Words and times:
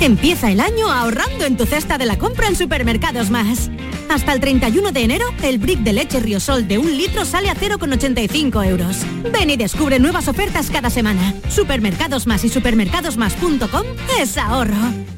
Empieza 0.00 0.50
el 0.50 0.60
año 0.60 0.90
ahorrando 0.90 1.44
en 1.44 1.56
tu 1.56 1.66
cesta 1.66 1.96
de 1.98 2.06
la 2.06 2.18
compra 2.18 2.48
en 2.48 2.56
Supermercados 2.56 3.30
Más. 3.30 3.70
Hasta 4.10 4.32
el 4.32 4.40
31 4.40 4.92
de 4.92 5.02
enero, 5.02 5.24
el 5.42 5.58
brick 5.58 5.80
de 5.80 5.94
leche 5.94 6.20
Riosol 6.20 6.68
de 6.68 6.78
un 6.78 6.96
litro 6.96 7.24
sale 7.24 7.48
a 7.48 7.54
0,85 7.54 8.66
euros. 8.66 8.98
Ven 9.32 9.50
y 9.50 9.56
descubre 9.56 9.98
nuevas 9.98 10.28
ofertas 10.28 10.70
cada 10.70 10.90
semana. 10.90 11.34
Supermercados 11.48 12.26
Más 12.26 12.44
y 12.44 12.48
supermercadosmás.com 12.50 13.86
es 14.20 14.36
ahorro. 14.36 15.13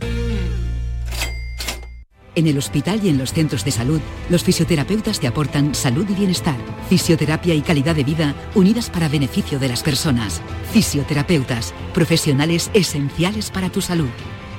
En 2.36 2.46
el 2.46 2.58
hospital 2.58 3.00
y 3.02 3.08
en 3.08 3.16
los 3.16 3.32
centros 3.32 3.64
de 3.64 3.70
salud, 3.70 4.00
los 4.28 4.44
fisioterapeutas 4.44 5.20
te 5.20 5.26
aportan 5.26 5.74
salud 5.74 6.06
y 6.10 6.12
bienestar, 6.12 6.56
fisioterapia 6.90 7.54
y 7.54 7.62
calidad 7.62 7.96
de 7.96 8.04
vida 8.04 8.34
unidas 8.54 8.90
para 8.90 9.08
beneficio 9.08 9.58
de 9.58 9.68
las 9.68 9.82
personas. 9.82 10.42
Fisioterapeutas, 10.70 11.72
profesionales 11.94 12.70
esenciales 12.74 13.50
para 13.50 13.70
tu 13.70 13.80
salud. 13.80 14.10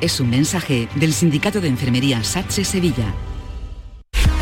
Es 0.02 0.20
un 0.20 0.31
mensaje 0.31 0.90
del 0.95 1.13
Sindicato 1.13 1.62
de 1.62 1.67
Enfermería 1.67 2.23
SATSE 2.23 2.66
Sevilla. 2.66 3.13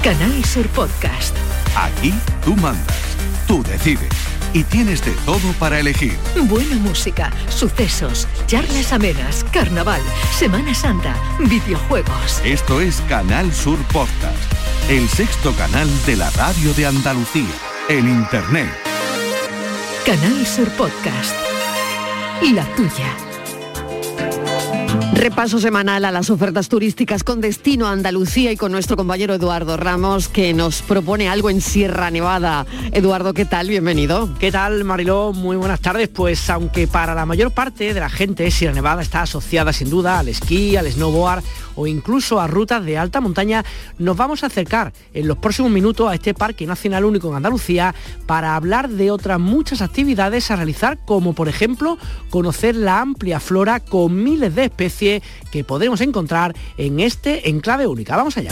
Canal 0.02 0.45
Sur 0.45 0.67
Podcast. 0.70 1.36
Aquí 1.75 2.13
tú 2.41 2.55
mandas, 2.55 3.17
tú 3.47 3.61
decides 3.63 4.34
y 4.55 4.64
tienes 4.64 5.04
de 5.04 5.12
todo 5.26 5.52
para 5.59 5.82
elegir. 5.82 6.18
Buena 6.44 6.77
música, 6.77 7.30
sucesos, 7.50 8.26
charlas 8.48 8.94
amenas, 8.94 9.44
carnaval, 9.52 10.02
Semana 10.31 10.73
Santa, 10.73 11.14
videojuegos. 11.40 12.40
Esto 12.45 12.80
es 12.80 13.02
Canal 13.09 13.54
Sur 13.54 13.78
Podcast, 13.91 14.54
el 14.90 15.09
sexto 15.09 15.52
canal 15.55 15.90
de 16.05 16.16
la 16.16 16.30
radio 16.31 16.73
de 16.73 16.86
Andalucía, 16.86 17.54
en 17.90 18.08
Internet. 18.08 18.70
Canal 20.05 20.48
Sur 20.48 20.70
Podcast. 20.70 21.36
La 22.53 22.64
tuya. 22.76 23.14
Repaso 25.15 25.59
semanal 25.59 26.03
a 26.03 26.11
las 26.11 26.29
ofertas 26.29 26.67
turísticas 26.67 27.23
con 27.23 27.39
destino 27.39 27.88
a 27.88 27.91
Andalucía 27.94 28.52
y 28.52 28.58
con 28.58 28.73
nuestro 28.73 28.97
compañero 28.97 29.33
Eduardo 29.33 29.77
Ramos 29.77 30.27
que 30.27 30.53
nos 30.53 30.81
propone 30.81 31.30
algo 31.30 31.49
en 31.49 31.61
Sierra 31.61 32.11
Nevada. 32.11 32.66
Eduardo, 32.91 33.33
¿qué 33.33 33.45
tal? 33.45 33.69
Bienvenido. 33.69 34.30
¿Qué 34.39 34.52
tal, 34.52 34.83
Mariló? 34.83 35.31
Muy 35.31 35.55
buenas 35.55 35.80
tardes. 35.80 36.09
Pues 36.09 36.49
aunque 36.49 36.85
para 36.88 37.16
la 37.16 37.25
mayor 37.25 37.52
parte 37.52 37.94
de 37.94 37.99
la 37.99 38.09
gente 38.09 38.52
Sierra 38.52 38.75
Nevada 38.75 39.02
está 39.02 39.22
asociada 39.22 39.72
sin 39.72 39.89
duda 39.89 40.19
al 40.19 40.27
esquí, 40.27 40.75
al 40.75 40.91
snowboard 40.91 41.44
o 41.76 41.88
incluso 41.88 42.40
a 42.40 42.48
rutas 42.48 42.84
de 42.86 42.98
alta 42.98 43.22
montaña, 43.22 43.64
nos 43.98 44.18
vamos 44.18 44.44
a 44.44 44.48
acercar 44.48 44.94
en 45.14 45.28
los 45.28 45.38
próximos 45.38 45.72
minutos 45.72 46.09
a 46.09 46.16
este 46.16 46.34
parque 46.34 46.66
nacional 46.66 47.06
único 47.06 47.30
en 47.30 47.36
Andalucía 47.36 47.94
para 48.26 48.56
hablar 48.56 48.90
de 48.90 49.12
otras 49.12 49.40
muchas 49.40 49.81
actividades 49.81 50.52
a 50.52 50.56
realizar, 50.56 50.98
como 51.06 51.34
por 51.34 51.48
ejemplo 51.48 51.98
conocer 52.30 52.76
la 52.76 53.02
amplia 53.02 53.40
flora 53.40 53.80
con 53.80 54.23
miles 54.23 54.56
de 54.56 54.66
especies 54.66 55.23
que 55.52 55.64
podremos 55.64 56.02
encontrar 56.02 56.56
en 56.78 57.00
este 57.00 57.50
enclave 57.50 57.88
única. 57.88 58.16
Vamos 58.16 58.38
allá. 58.38 58.52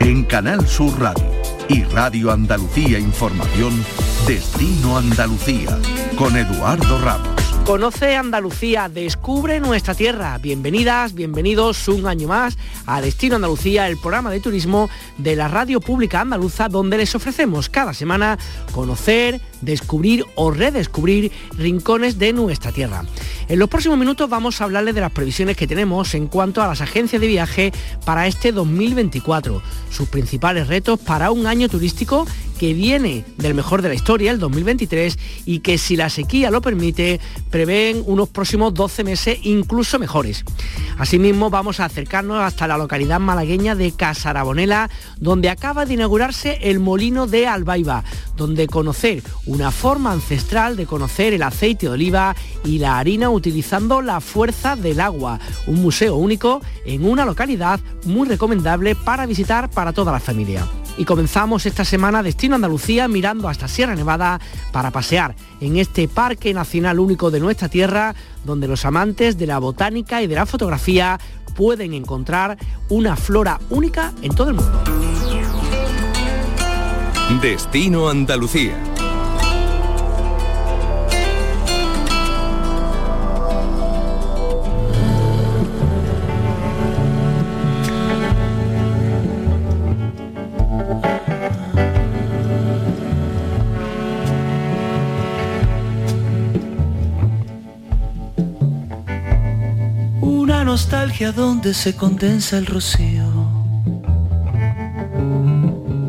En 0.00 0.24
Canal 0.24 0.66
Sur 0.66 0.98
Radio 1.00 1.24
y 1.68 1.82
Radio 1.84 2.30
Andalucía 2.30 2.98
Información, 2.98 3.84
Destino 4.26 4.98
Andalucía, 4.98 5.78
con 6.16 6.36
Eduardo 6.36 7.00
Ramos. 7.00 7.35
Conoce 7.66 8.14
Andalucía, 8.14 8.88
descubre 8.88 9.58
nuestra 9.58 9.92
tierra. 9.92 10.38
Bienvenidas, 10.38 11.14
bienvenidos 11.14 11.88
un 11.88 12.06
año 12.06 12.28
más 12.28 12.56
a 12.86 13.00
Destino 13.00 13.34
Andalucía, 13.34 13.88
el 13.88 13.96
programa 13.96 14.30
de 14.30 14.38
turismo 14.38 14.88
de 15.18 15.34
la 15.34 15.48
radio 15.48 15.80
pública 15.80 16.20
andaluza, 16.20 16.68
donde 16.68 16.96
les 16.96 17.12
ofrecemos 17.16 17.68
cada 17.68 17.92
semana 17.92 18.38
conocer, 18.70 19.40
descubrir 19.62 20.24
o 20.36 20.52
redescubrir 20.52 21.32
rincones 21.58 22.20
de 22.20 22.32
nuestra 22.32 22.70
tierra. 22.70 23.04
En 23.48 23.58
los 23.58 23.68
próximos 23.68 23.98
minutos 23.98 24.30
vamos 24.30 24.60
a 24.60 24.64
hablarles 24.64 24.94
de 24.94 25.00
las 25.00 25.10
previsiones 25.10 25.56
que 25.56 25.66
tenemos 25.66 26.14
en 26.14 26.28
cuanto 26.28 26.62
a 26.62 26.68
las 26.68 26.80
agencias 26.80 27.20
de 27.20 27.26
viaje 27.26 27.72
para 28.04 28.28
este 28.28 28.52
2024, 28.52 29.60
sus 29.90 30.08
principales 30.08 30.68
retos 30.68 31.00
para 31.00 31.32
un 31.32 31.48
año 31.48 31.68
turístico 31.68 32.28
que 32.58 32.74
viene 32.74 33.24
del 33.36 33.54
mejor 33.54 33.82
de 33.82 33.88
la 33.88 33.94
historia, 33.94 34.30
el 34.30 34.38
2023, 34.38 35.18
y 35.44 35.60
que 35.60 35.78
si 35.78 35.96
la 35.96 36.10
sequía 36.10 36.50
lo 36.50 36.60
permite, 36.60 37.20
prevén 37.50 38.02
unos 38.06 38.28
próximos 38.28 38.74
12 38.74 39.04
meses 39.04 39.38
incluso 39.42 39.98
mejores. 39.98 40.44
Asimismo, 40.98 41.50
vamos 41.50 41.80
a 41.80 41.84
acercarnos 41.84 42.40
hasta 42.40 42.66
la 42.66 42.78
localidad 42.78 43.20
malagueña 43.20 43.74
de 43.74 43.92
Casarabonela, 43.92 44.90
donde 45.18 45.50
acaba 45.50 45.84
de 45.84 45.94
inaugurarse 45.94 46.58
el 46.62 46.80
molino 46.80 47.26
de 47.26 47.46
Albaiba, 47.46 48.04
donde 48.36 48.66
conocer 48.66 49.22
una 49.44 49.70
forma 49.70 50.12
ancestral 50.12 50.76
de 50.76 50.86
conocer 50.86 51.34
el 51.34 51.42
aceite 51.42 51.86
de 51.86 51.92
oliva 51.92 52.34
y 52.64 52.78
la 52.78 52.98
harina 52.98 53.30
utilizando 53.30 54.00
la 54.02 54.20
fuerza 54.20 54.76
del 54.76 55.00
agua, 55.00 55.38
un 55.66 55.82
museo 55.82 56.16
único 56.16 56.60
en 56.84 57.04
una 57.04 57.24
localidad 57.24 57.80
muy 58.04 58.26
recomendable 58.28 58.94
para 58.94 59.26
visitar 59.26 59.70
para 59.70 59.92
toda 59.92 60.12
la 60.12 60.20
familia 60.20 60.66
y 60.98 61.04
comenzamos 61.04 61.66
esta 61.66 61.84
semana 61.84 62.22
Destino 62.22 62.54
Andalucía 62.54 63.08
mirando 63.08 63.48
hasta 63.48 63.68
Sierra 63.68 63.94
Nevada 63.94 64.40
para 64.72 64.90
pasear 64.90 65.34
en 65.60 65.76
este 65.76 66.08
parque 66.08 66.54
nacional 66.54 66.98
único 66.98 67.30
de 67.30 67.40
nuestra 67.40 67.68
tierra 67.68 68.14
donde 68.44 68.68
los 68.68 68.84
amantes 68.84 69.38
de 69.38 69.46
la 69.46 69.58
botánica 69.58 70.22
y 70.22 70.26
de 70.26 70.34
la 70.34 70.46
fotografía 70.46 71.18
pueden 71.54 71.94
encontrar 71.94 72.56
una 72.88 73.16
flora 73.16 73.60
única 73.70 74.12
en 74.22 74.34
todo 74.34 74.50
el 74.50 74.54
mundo. 74.56 74.84
Destino 77.40 78.08
Andalucía 78.08 78.95
nostalgia 100.76 101.32
donde 101.32 101.72
se 101.72 101.96
condensa 101.96 102.58
el 102.58 102.66
rocío. 102.66 103.24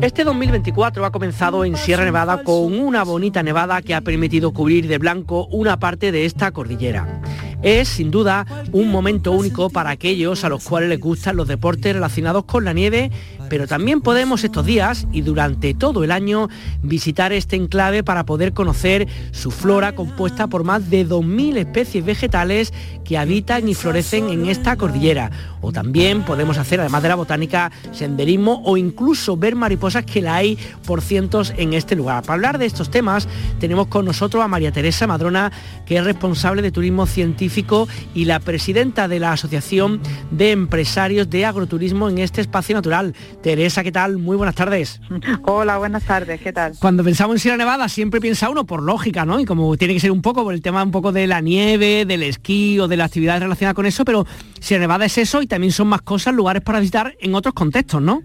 Este 0.02 0.24
2024 0.24 1.06
ha 1.06 1.10
comenzado 1.10 1.64
en 1.64 1.74
Sierra 1.74 2.04
Nevada 2.04 2.42
con 2.42 2.78
una 2.78 3.02
bonita 3.02 3.42
nevada 3.42 3.80
que 3.80 3.94
ha 3.94 4.02
permitido 4.02 4.52
cubrir 4.52 4.86
de 4.86 4.98
blanco 4.98 5.46
una 5.46 5.78
parte 5.78 6.12
de 6.12 6.26
esta 6.26 6.50
cordillera. 6.50 7.22
Es 7.62 7.88
sin 7.88 8.10
duda 8.10 8.44
un 8.70 8.90
momento 8.90 9.32
único 9.32 9.70
para 9.70 9.88
aquellos 9.88 10.44
a 10.44 10.50
los 10.50 10.62
cuales 10.62 10.90
les 10.90 11.00
gustan 11.00 11.36
los 11.36 11.48
deportes 11.48 11.94
relacionados 11.94 12.44
con 12.44 12.66
la 12.66 12.74
nieve 12.74 13.10
pero 13.48 13.66
también 13.66 14.00
podemos 14.00 14.44
estos 14.44 14.64
días 14.64 15.06
y 15.12 15.22
durante 15.22 15.74
todo 15.74 16.04
el 16.04 16.10
año 16.10 16.48
visitar 16.82 17.32
este 17.32 17.56
enclave 17.56 18.02
para 18.02 18.24
poder 18.24 18.52
conocer 18.52 19.08
su 19.32 19.50
flora 19.50 19.94
compuesta 19.94 20.46
por 20.46 20.64
más 20.64 20.90
de 20.90 21.06
2.000 21.06 21.56
especies 21.58 22.04
vegetales 22.04 22.72
que 23.04 23.18
habitan 23.18 23.68
y 23.68 23.74
florecen 23.74 24.28
en 24.30 24.46
esta 24.46 24.76
cordillera. 24.76 25.30
O 25.60 25.72
también 25.72 26.24
podemos 26.24 26.58
hacer, 26.58 26.80
además 26.80 27.02
de 27.02 27.08
la 27.08 27.14
botánica, 27.14 27.72
senderismo 27.92 28.62
o 28.64 28.76
incluso 28.76 29.36
ver 29.36 29.56
mariposas 29.56 30.04
que 30.04 30.22
la 30.22 30.36
hay 30.36 30.58
por 30.86 31.00
cientos 31.00 31.52
en 31.56 31.72
este 31.72 31.96
lugar. 31.96 32.22
Para 32.22 32.34
hablar 32.34 32.58
de 32.58 32.66
estos 32.66 32.90
temas 32.90 33.28
tenemos 33.58 33.88
con 33.88 34.04
nosotros 34.04 34.42
a 34.42 34.48
María 34.48 34.72
Teresa 34.72 35.06
Madrona, 35.06 35.50
que 35.86 35.96
es 35.96 36.04
responsable 36.04 36.62
de 36.62 36.70
turismo 36.70 37.06
científico 37.06 37.88
y 38.14 38.26
la 38.26 38.40
presidenta 38.40 39.08
de 39.08 39.20
la 39.20 39.32
Asociación 39.32 40.00
de 40.30 40.52
Empresarios 40.52 41.30
de 41.30 41.46
Agroturismo 41.46 42.08
en 42.08 42.18
este 42.18 42.40
espacio 42.40 42.74
natural. 42.74 43.14
Teresa, 43.42 43.84
¿qué 43.84 43.92
tal? 43.92 44.18
Muy 44.18 44.36
buenas 44.36 44.54
tardes. 44.54 45.00
Hola, 45.44 45.78
buenas 45.78 46.04
tardes, 46.04 46.40
¿qué 46.40 46.52
tal? 46.52 46.72
Cuando 46.80 47.04
pensamos 47.04 47.36
en 47.36 47.40
Sierra 47.40 47.56
Nevada 47.56 47.88
siempre 47.88 48.20
piensa 48.20 48.50
uno 48.50 48.66
por 48.66 48.82
lógica, 48.82 49.24
¿no? 49.24 49.38
Y 49.38 49.44
como 49.44 49.76
tiene 49.76 49.94
que 49.94 50.00
ser 50.00 50.10
un 50.10 50.22
poco 50.22 50.42
por 50.42 50.54
el 50.54 50.60
tema 50.60 50.82
un 50.82 50.90
poco 50.90 51.12
de 51.12 51.26
la 51.26 51.40
nieve, 51.40 52.04
del 52.04 52.24
esquí 52.24 52.80
o 52.80 52.88
de 52.88 52.96
la 52.96 53.04
actividad 53.04 53.40
relacionada 53.40 53.74
con 53.74 53.86
eso, 53.86 54.04
pero 54.04 54.26
Sierra 54.60 54.80
Nevada 54.80 55.04
es 55.04 55.18
eso 55.18 55.40
y 55.40 55.46
también 55.46 55.72
son 55.72 55.86
más 55.86 56.02
cosas, 56.02 56.34
lugares 56.34 56.62
para 56.62 56.80
visitar 56.80 57.14
en 57.20 57.34
otros 57.34 57.54
contextos, 57.54 58.02
¿no? 58.02 58.22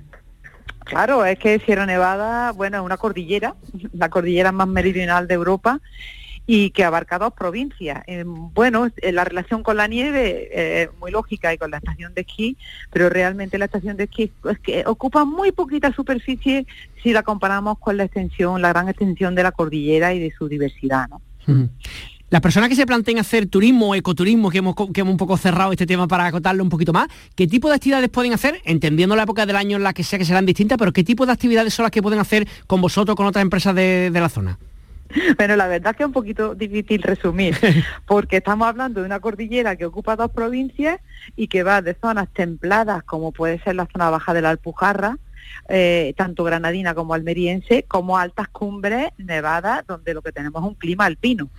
Claro, 0.83 1.25
es 1.25 1.37
que 1.37 1.59
Sierra 1.59 1.85
Nevada, 1.85 2.51
bueno, 2.51 2.77
es 2.77 2.83
una 2.83 2.97
cordillera, 2.97 3.55
la 3.93 4.09
cordillera 4.09 4.51
más 4.51 4.67
meridional 4.67 5.27
de 5.27 5.35
Europa 5.35 5.79
y 6.45 6.71
que 6.71 6.83
abarca 6.83 7.19
dos 7.19 7.33
provincias. 7.33 8.03
Eh, 8.07 8.23
bueno, 8.25 8.87
eh, 8.97 9.11
la 9.11 9.23
relación 9.23 9.63
con 9.63 9.77
la 9.77 9.87
nieve 9.87 10.83
es 10.83 10.89
muy 10.99 11.11
lógica 11.11 11.53
y 11.53 11.57
con 11.57 11.71
la 11.71 11.77
estación 11.77 12.13
de 12.13 12.21
esquí, 12.21 12.57
pero 12.91 13.09
realmente 13.09 13.57
la 13.57 13.65
estación 13.65 13.97
de 13.97 14.05
esquí 14.05 14.31
es 14.49 14.59
que 14.59 14.83
ocupa 14.85 15.25
muy 15.25 15.51
poquita 15.51 15.93
superficie 15.93 16.65
si 17.01 17.13
la 17.13 17.23
comparamos 17.23 17.79
con 17.79 17.97
la 17.97 18.03
extensión, 18.03 18.61
la 18.61 18.69
gran 18.69 18.89
extensión 18.89 19.35
de 19.35 19.43
la 19.43 19.51
cordillera 19.51 20.13
y 20.13 20.19
de 20.19 20.31
su 20.31 20.47
diversidad. 20.47 21.07
¿no? 21.09 21.21
Las 22.29 22.41
personas 22.41 22.67
que 22.67 22.75
se 22.75 22.85
planteen 22.85 23.19
hacer 23.19 23.45
turismo 23.45 23.89
o 23.89 23.95
ecoturismo, 23.95 24.49
que 24.49 24.57
hemos, 24.57 24.75
que 24.75 25.01
hemos 25.01 25.11
un 25.11 25.17
poco 25.17 25.37
cerrado 25.37 25.71
este 25.71 25.85
tema 25.85 26.07
para 26.07 26.25
acotarlo 26.25 26.63
un 26.63 26.69
poquito 26.69 26.91
más, 26.91 27.07
¿qué 27.35 27.47
tipo 27.47 27.69
de 27.69 27.75
actividades 27.75 28.09
pueden 28.09 28.33
hacer? 28.33 28.59
Entendiendo 28.65 29.15
la 29.15 29.23
época 29.23 29.45
del 29.45 29.55
año 29.55 29.77
en 29.77 29.83
la 29.83 29.93
que 29.93 30.03
sea 30.03 30.19
que 30.19 30.25
serán 30.25 30.45
distintas, 30.45 30.77
pero 30.77 30.91
¿qué 30.91 31.03
tipo 31.03 31.25
de 31.25 31.31
actividades 31.31 31.73
son 31.73 31.83
las 31.83 31.91
que 31.91 32.01
pueden 32.01 32.19
hacer 32.19 32.47
con 32.67 32.81
vosotros, 32.81 33.15
con 33.15 33.27
otras 33.27 33.43
empresas 33.43 33.75
de 33.75 34.11
la 34.11 34.29
zona? 34.29 34.57
Bueno, 35.37 35.55
la 35.55 35.67
verdad 35.67 35.91
es 35.91 35.97
que 35.97 36.03
es 36.03 36.07
un 36.07 36.13
poquito 36.13 36.55
difícil 36.55 37.01
resumir, 37.01 37.57
porque 38.05 38.37
estamos 38.37 38.67
hablando 38.67 39.01
de 39.01 39.05
una 39.05 39.19
cordillera 39.19 39.75
que 39.75 39.85
ocupa 39.85 40.15
dos 40.15 40.31
provincias 40.31 40.99
y 41.35 41.47
que 41.47 41.63
va 41.63 41.81
de 41.81 41.95
zonas 41.95 42.29
templadas, 42.33 43.03
como 43.03 43.31
puede 43.31 43.59
ser 43.59 43.75
la 43.75 43.87
zona 43.91 44.09
baja 44.09 44.33
de 44.33 44.41
la 44.41 44.49
Alpujarra, 44.49 45.17
eh, 45.69 46.13
tanto 46.17 46.43
granadina 46.43 46.93
como 46.93 47.13
almeriense, 47.13 47.83
como 47.83 48.17
altas 48.17 48.47
cumbres 48.49 49.09
nevadas, 49.17 49.85
donde 49.87 50.13
lo 50.13 50.21
que 50.21 50.31
tenemos 50.31 50.61
es 50.61 50.67
un 50.67 50.75
clima 50.75 51.05
alpino. 51.05 51.49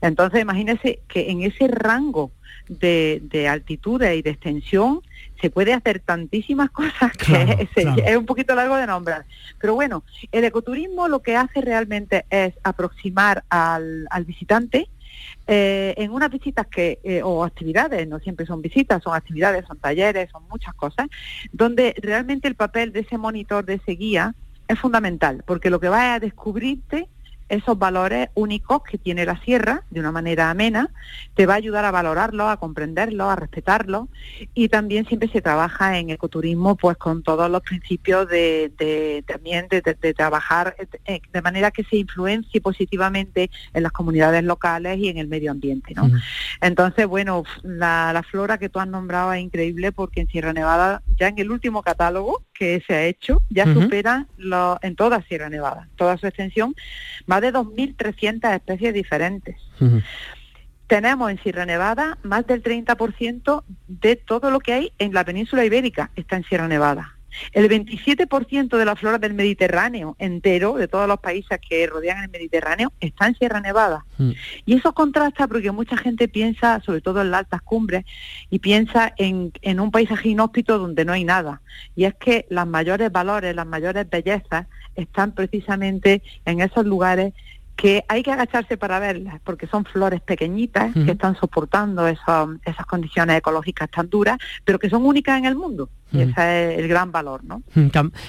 Entonces, 0.00 0.40
imagínense 0.40 1.00
que 1.08 1.30
en 1.30 1.42
ese 1.42 1.68
rango 1.68 2.32
de, 2.68 3.20
de 3.24 3.48
altitudes 3.48 4.16
y 4.16 4.22
de 4.22 4.30
extensión 4.30 5.02
se 5.42 5.50
puede 5.50 5.74
hacer 5.74 5.98
tantísimas 6.00 6.70
cosas 6.70 7.12
que 7.12 7.68
es, 8.06 8.16
un 8.16 8.24
poquito 8.24 8.54
largo 8.54 8.76
de 8.76 8.86
nombrar. 8.86 9.26
Pero 9.60 9.74
bueno, 9.74 10.04
el 10.30 10.44
ecoturismo 10.44 11.08
lo 11.08 11.20
que 11.20 11.36
hace 11.36 11.60
realmente 11.60 12.24
es 12.30 12.54
aproximar 12.62 13.44
al, 13.50 14.06
visitante 14.24 14.88
eh, 15.48 15.94
en 15.98 16.12
unas 16.12 16.30
visitas 16.30 16.68
que, 16.68 17.00
eh, 17.02 17.22
o 17.24 17.44
actividades, 17.44 18.06
no 18.06 18.20
siempre 18.20 18.46
son 18.46 18.62
visitas, 18.62 19.02
son 19.02 19.14
actividades, 19.14 19.66
son 19.66 19.78
talleres, 19.78 20.30
son 20.30 20.44
muchas 20.48 20.72
cosas, 20.74 21.08
donde 21.52 21.94
realmente 22.00 22.46
el 22.46 22.54
papel 22.54 22.92
de 22.92 23.00
ese 23.00 23.18
monitor, 23.18 23.64
de 23.64 23.74
ese 23.74 23.92
guía, 23.92 24.34
es 24.68 24.78
fundamental, 24.78 25.42
porque 25.44 25.70
lo 25.70 25.80
que 25.80 25.88
va 25.88 26.14
a 26.14 26.20
descubrirte 26.20 27.08
esos 27.52 27.78
valores 27.78 28.30
únicos 28.34 28.82
que 28.82 28.96
tiene 28.96 29.26
la 29.26 29.38
sierra 29.42 29.84
de 29.90 30.00
una 30.00 30.10
manera 30.10 30.48
amena, 30.48 30.88
te 31.34 31.44
va 31.44 31.52
a 31.52 31.58
ayudar 31.58 31.84
a 31.84 31.90
valorarlo, 31.90 32.48
a 32.48 32.56
comprenderlo, 32.56 33.28
a 33.28 33.36
respetarlo 33.36 34.08
y 34.54 34.70
también 34.70 35.06
siempre 35.06 35.28
se 35.28 35.42
trabaja 35.42 35.98
en 35.98 36.08
ecoturismo 36.08 36.76
pues 36.76 36.96
con 36.96 37.22
todos 37.22 37.50
los 37.50 37.60
principios 37.60 38.26
de, 38.26 39.22
también 39.26 39.68
de, 39.68 39.82
trabajar 40.14 40.76
eh, 41.04 41.20
de 41.30 41.42
manera 41.42 41.70
que 41.70 41.84
se 41.84 41.96
influencie 41.96 42.62
positivamente 42.62 43.50
en 43.74 43.82
las 43.82 43.92
comunidades 43.92 44.42
locales 44.44 44.98
y 44.98 45.10
en 45.10 45.18
el 45.18 45.28
medio 45.28 45.50
ambiente. 45.50 45.92
¿no? 45.94 46.10
Entonces, 46.62 47.06
bueno, 47.06 47.44
la, 47.62 48.22
flora 48.30 48.56
que 48.56 48.70
tú 48.70 48.78
has 48.78 48.88
nombrado 48.88 49.32
es 49.34 49.42
increíble 49.42 49.92
porque 49.92 50.22
en 50.22 50.28
Sierra 50.28 50.54
Nevada 50.54 51.02
ya 51.18 51.28
en 51.28 51.38
el 51.38 51.50
último 51.50 51.82
catálogo 51.82 52.44
que 52.62 52.80
se 52.86 52.94
ha 52.94 53.04
hecho 53.06 53.42
ya 53.50 53.64
supera 53.64 54.28
en 54.82 54.94
toda 54.94 55.20
Sierra 55.22 55.48
Nevada, 55.48 55.88
toda 55.96 56.16
su 56.16 56.28
extensión, 56.28 56.76
más 57.26 57.40
de 57.40 57.52
2.300 57.52 58.54
especies 58.54 58.94
diferentes. 58.94 59.56
Tenemos 60.86 61.28
en 61.32 61.42
Sierra 61.42 61.66
Nevada 61.66 62.18
más 62.22 62.46
del 62.46 62.62
30% 62.62 63.64
de 63.88 64.14
todo 64.14 64.52
lo 64.52 64.60
que 64.60 64.74
hay 64.74 64.92
en 65.00 65.12
la 65.12 65.24
península 65.24 65.64
ibérica 65.64 66.12
está 66.14 66.36
en 66.36 66.44
Sierra 66.44 66.68
Nevada. 66.68 67.11
El 67.52 67.68
27% 67.68 68.76
de 68.76 68.84
la 68.84 68.96
flora 68.96 69.18
del 69.18 69.34
Mediterráneo 69.34 70.16
entero, 70.18 70.74
de 70.74 70.88
todos 70.88 71.08
los 71.08 71.20
países 71.20 71.58
que 71.66 71.86
rodean 71.86 72.24
el 72.24 72.30
Mediterráneo, 72.30 72.92
está 73.00 73.26
en 73.26 73.34
Sierra 73.36 73.60
Nevada. 73.60 74.04
Mm. 74.18 74.30
Y 74.66 74.74
eso 74.76 74.92
contrasta 74.92 75.46
porque 75.46 75.70
mucha 75.70 75.96
gente 75.96 76.28
piensa, 76.28 76.80
sobre 76.80 77.00
todo 77.00 77.22
en 77.22 77.30
las 77.30 77.40
altas 77.40 77.62
cumbres, 77.62 78.04
y 78.50 78.58
piensa 78.58 79.12
en, 79.16 79.52
en 79.62 79.80
un 79.80 79.90
paisaje 79.90 80.28
inhóspito 80.28 80.78
donde 80.78 81.04
no 81.04 81.12
hay 81.12 81.24
nada. 81.24 81.60
Y 81.96 82.04
es 82.04 82.14
que 82.14 82.46
los 82.50 82.66
mayores 82.66 83.10
valores, 83.10 83.54
las 83.54 83.66
mayores 83.66 84.08
bellezas 84.08 84.66
están 84.94 85.32
precisamente 85.32 86.22
en 86.44 86.60
esos 86.60 86.84
lugares 86.84 87.32
que 87.76 88.04
hay 88.06 88.22
que 88.22 88.30
agacharse 88.30 88.76
para 88.76 88.98
verlas, 88.98 89.40
porque 89.42 89.66
son 89.66 89.84
flores 89.84 90.20
pequeñitas 90.20 90.92
que 90.94 91.12
están 91.12 91.34
soportando 91.36 92.06
esas 92.06 92.86
condiciones 92.86 93.38
ecológicas 93.38 93.90
tan 93.90 94.08
duras, 94.08 94.38
pero 94.64 94.78
que 94.78 94.88
son 94.88 95.04
únicas 95.04 95.38
en 95.38 95.46
el 95.46 95.56
mundo. 95.56 95.88
Y 96.12 96.20
ese 96.20 96.74
es 96.74 96.78
el 96.78 96.88
gran 96.88 97.10
valor, 97.10 97.42
¿no? 97.42 97.62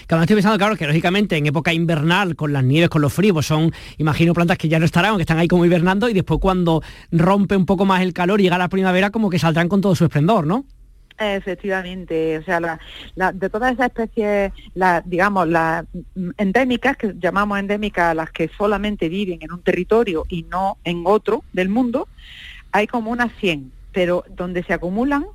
Claro, 0.08 0.24
estoy 0.24 0.38
pensando, 0.38 0.58
claro, 0.58 0.76
que 0.78 0.88
lógicamente 0.88 1.36
en 1.36 1.46
época 1.46 1.74
invernal, 1.74 2.36
con 2.36 2.54
las 2.54 2.64
nieves, 2.64 2.90
con 2.90 3.02
los 3.02 3.14
fríos, 3.14 3.34
pues 3.34 3.46
son, 3.46 3.72
imagino, 3.98 4.34
plantas 4.34 4.58
que 4.58 4.70
ya 4.70 4.80
no 4.80 4.86
estarán, 4.86 5.18
que 5.18 5.24
están 5.24 5.38
ahí 5.38 5.50
como 5.50 5.66
hibernando, 5.66 6.08
y 6.08 6.14
después 6.14 6.40
cuando 6.40 6.82
rompe 7.12 7.58
un 7.58 7.66
poco 7.66 7.86
más 7.86 8.02
el 8.02 8.14
calor 8.14 8.40
y 8.40 8.44
llega 8.44 8.58
la 8.58 8.70
primavera, 8.70 9.10
como 9.10 9.30
que 9.30 9.38
saldrán 9.38 9.68
con 9.68 9.82
todo 9.82 9.96
su 9.96 10.06
esplendor, 10.06 10.48
¿no? 10.48 10.66
Efectivamente, 11.26 12.38
o 12.38 12.44
sea, 12.44 12.80
de 13.34 13.50
todas 13.50 13.74
esas 13.74 13.88
especies, 13.88 14.52
la, 14.74 15.02
digamos, 15.06 15.48
las 15.48 15.86
endémicas, 16.38 16.98
que 16.98 17.14
llamamos 17.20 17.60
endémicas 17.60 18.16
las 18.16 18.32
que 18.32 18.50
solamente 18.58 19.10
viven 19.10 19.40
en 19.42 19.52
un 19.52 19.62
territorio 19.62 20.26
y 20.30 20.44
no 20.44 20.78
en 20.84 21.04
otro 21.06 21.44
del 21.54 21.70
mundo, 21.70 22.08
hay 22.72 22.88
como 22.88 23.12
unas 23.12 23.32
100, 23.40 23.72
pero 23.92 24.24
donde 24.30 24.64
se 24.64 24.74
acumulan 24.74 25.26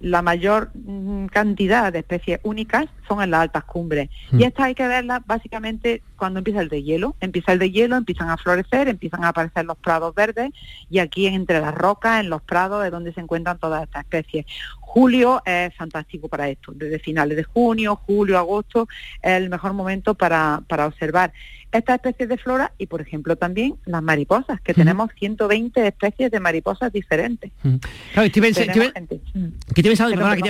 la 0.00 0.22
mayor 0.22 0.70
mm, 0.74 1.26
cantidad 1.26 1.92
de 1.92 1.98
especies 2.00 2.40
únicas 2.42 2.86
son 3.06 3.22
en 3.22 3.30
las 3.30 3.42
altas 3.42 3.64
cumbres. 3.64 4.08
Y 4.32 4.36
mm. 4.36 4.42
estas 4.42 4.66
hay 4.66 4.74
que 4.74 4.88
verlas 4.88 5.20
básicamente 5.26 6.02
cuando 6.16 6.38
empieza 6.38 6.62
el 6.62 6.70
de 6.70 6.82
hielo. 6.82 7.14
Empieza 7.20 7.52
el 7.52 7.58
de 7.58 7.70
hielo, 7.70 7.96
empiezan 7.96 8.30
a 8.30 8.38
florecer, 8.38 8.88
empiezan 8.88 9.24
a 9.24 9.28
aparecer 9.28 9.66
los 9.66 9.76
prados 9.76 10.14
verdes 10.14 10.50
y 10.88 10.98
aquí 11.00 11.26
entre 11.26 11.60
las 11.60 11.74
rocas, 11.74 12.20
en 12.20 12.30
los 12.30 12.40
prados, 12.42 12.84
es 12.84 12.90
donde 12.90 13.12
se 13.12 13.20
encuentran 13.20 13.58
todas 13.58 13.82
estas 13.82 14.02
especies. 14.02 14.46
Julio 14.92 15.40
es 15.46 15.72
fantástico 15.76 16.26
para 16.26 16.48
esto, 16.48 16.72
desde 16.74 16.98
finales 16.98 17.36
de 17.36 17.44
junio, 17.44 17.94
julio, 17.94 18.36
agosto, 18.36 18.88
es 19.22 19.34
el 19.34 19.48
mejor 19.48 19.72
momento 19.72 20.16
para, 20.16 20.64
para 20.66 20.88
observar 20.88 21.32
estas 21.70 21.94
especies 21.94 22.28
de 22.28 22.36
flora 22.36 22.72
y, 22.76 22.86
por 22.86 23.00
ejemplo, 23.00 23.36
también 23.36 23.76
las 23.86 24.02
mariposas, 24.02 24.60
que 24.60 24.74
tenemos 24.74 25.10
120 25.16 25.86
especies 25.86 26.32
de 26.32 26.40
mariposas 26.40 26.92
diferentes. 26.92 27.52
Claro, 27.62 28.26
estoy, 28.26 28.42
pensando, 28.42 28.72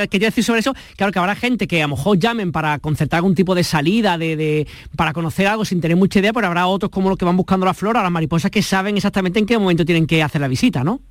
que 0.08 0.18
te 0.18 0.18
decir 0.18 0.42
sobre 0.42 0.60
eso, 0.60 0.74
claro 0.96 1.12
que 1.12 1.18
habrá 1.18 1.34
gente 1.34 1.68
que 1.68 1.82
a 1.82 1.86
lo 1.86 1.96
mejor 1.96 2.18
llamen 2.18 2.50
para 2.50 2.78
concertar 2.78 3.18
algún 3.18 3.34
tipo 3.34 3.54
de 3.54 3.62
salida, 3.62 4.16
de, 4.16 4.66
para 4.96 5.12
conocer 5.12 5.48
algo 5.48 5.66
sin 5.66 5.82
tener 5.82 5.98
mucha 5.98 6.18
idea, 6.18 6.32
pero 6.32 6.46
habrá 6.46 6.66
otros 6.66 6.90
como 6.90 7.10
los 7.10 7.18
que 7.18 7.26
van 7.26 7.36
buscando 7.36 7.66
la 7.66 7.74
flora, 7.74 8.02
las 8.02 8.10
mariposas 8.10 8.50
que 8.50 8.62
saben 8.62 8.96
exactamente 8.96 9.38
en 9.38 9.44
qué 9.44 9.58
momento 9.58 9.84
tienen 9.84 10.06
que 10.06 10.22
hacer 10.22 10.40
la 10.40 10.48
visita, 10.48 10.82
¿no? 10.82 11.02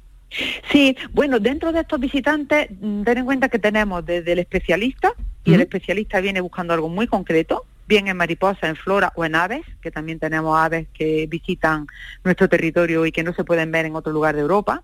Sí, 0.71 0.95
bueno, 1.11 1.39
dentro 1.39 1.71
de 1.71 1.81
estos 1.81 1.99
visitantes, 1.99 2.69
mm, 2.79 3.03
ten 3.03 3.17
en 3.17 3.25
cuenta 3.25 3.49
que 3.49 3.59
tenemos 3.59 4.05
desde 4.05 4.33
el 4.33 4.39
especialista, 4.39 5.13
y 5.43 5.53
el 5.53 5.61
especialista 5.61 6.19
viene 6.19 6.41
buscando 6.41 6.73
algo 6.73 6.89
muy 6.89 7.07
concreto, 7.07 7.65
bien 7.89 8.07
en 8.07 8.15
mariposa, 8.15 8.69
en 8.69 8.75
flora 8.75 9.11
o 9.15 9.25
en 9.25 9.33
aves, 9.33 9.65
que 9.81 9.89
también 9.89 10.19
tenemos 10.19 10.55
aves 10.57 10.87
que 10.93 11.25
visitan 11.27 11.87
nuestro 12.23 12.47
territorio 12.47 13.03
y 13.07 13.11
que 13.11 13.23
no 13.23 13.33
se 13.33 13.43
pueden 13.43 13.71
ver 13.71 13.87
en 13.87 13.95
otro 13.95 14.13
lugar 14.13 14.35
de 14.35 14.41
Europa. 14.41 14.83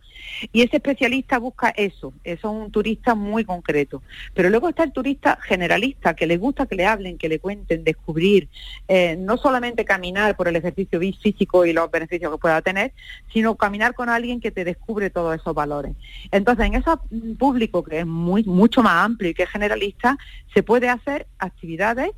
Y 0.52 0.64
ese 0.64 0.78
especialista 0.78 1.38
busca 1.38 1.70
eso, 1.70 2.14
eso 2.24 2.50
es 2.50 2.66
un 2.66 2.72
turista 2.72 3.14
muy 3.14 3.46
concreto. 3.46 4.02
Pero 4.34 4.50
luego 4.50 4.70
está 4.70 4.84
el 4.84 4.92
turista 4.92 5.38
generalista, 5.44 6.16
que 6.16 6.26
le 6.26 6.38
gusta 6.38 6.66
que 6.66 6.76
le 6.76 6.88
hablen, 6.88 7.20
que 7.20 7.30
le 7.30 7.38
cuenten, 7.38 7.84
descubrir, 7.84 8.50
eh, 8.88 9.16
no 9.20 9.38
solamente 9.38 9.86
caminar 9.86 10.36
por 10.36 10.48
el 10.48 10.56
ejercicio 10.56 11.00
físico 11.00 11.64
y 11.64 11.74
los 11.74 11.92
beneficios 11.92 12.32
que 12.32 12.40
pueda 12.40 12.64
tener, 12.64 12.92
sino 13.32 13.54
caminar 13.54 13.94
con 13.94 14.10
alguien 14.10 14.42
que 14.42 14.50
te 14.50 14.66
descubre 14.66 15.12
todos 15.12 15.36
esos 15.36 15.54
valores. 15.54 15.94
Entonces, 16.32 16.66
en 16.66 16.74
ese 16.74 16.90
público 17.38 17.84
que 17.84 18.00
es 18.00 18.08
muy, 18.08 18.44
mucho 18.46 18.82
más 18.82 19.06
amplio 19.06 19.30
y 19.30 19.36
que 19.36 19.44
es 19.44 19.50
generalista, 19.50 20.18
se 20.56 20.64
puede 20.64 20.90
hacer 20.90 21.28
actividades 21.38 22.10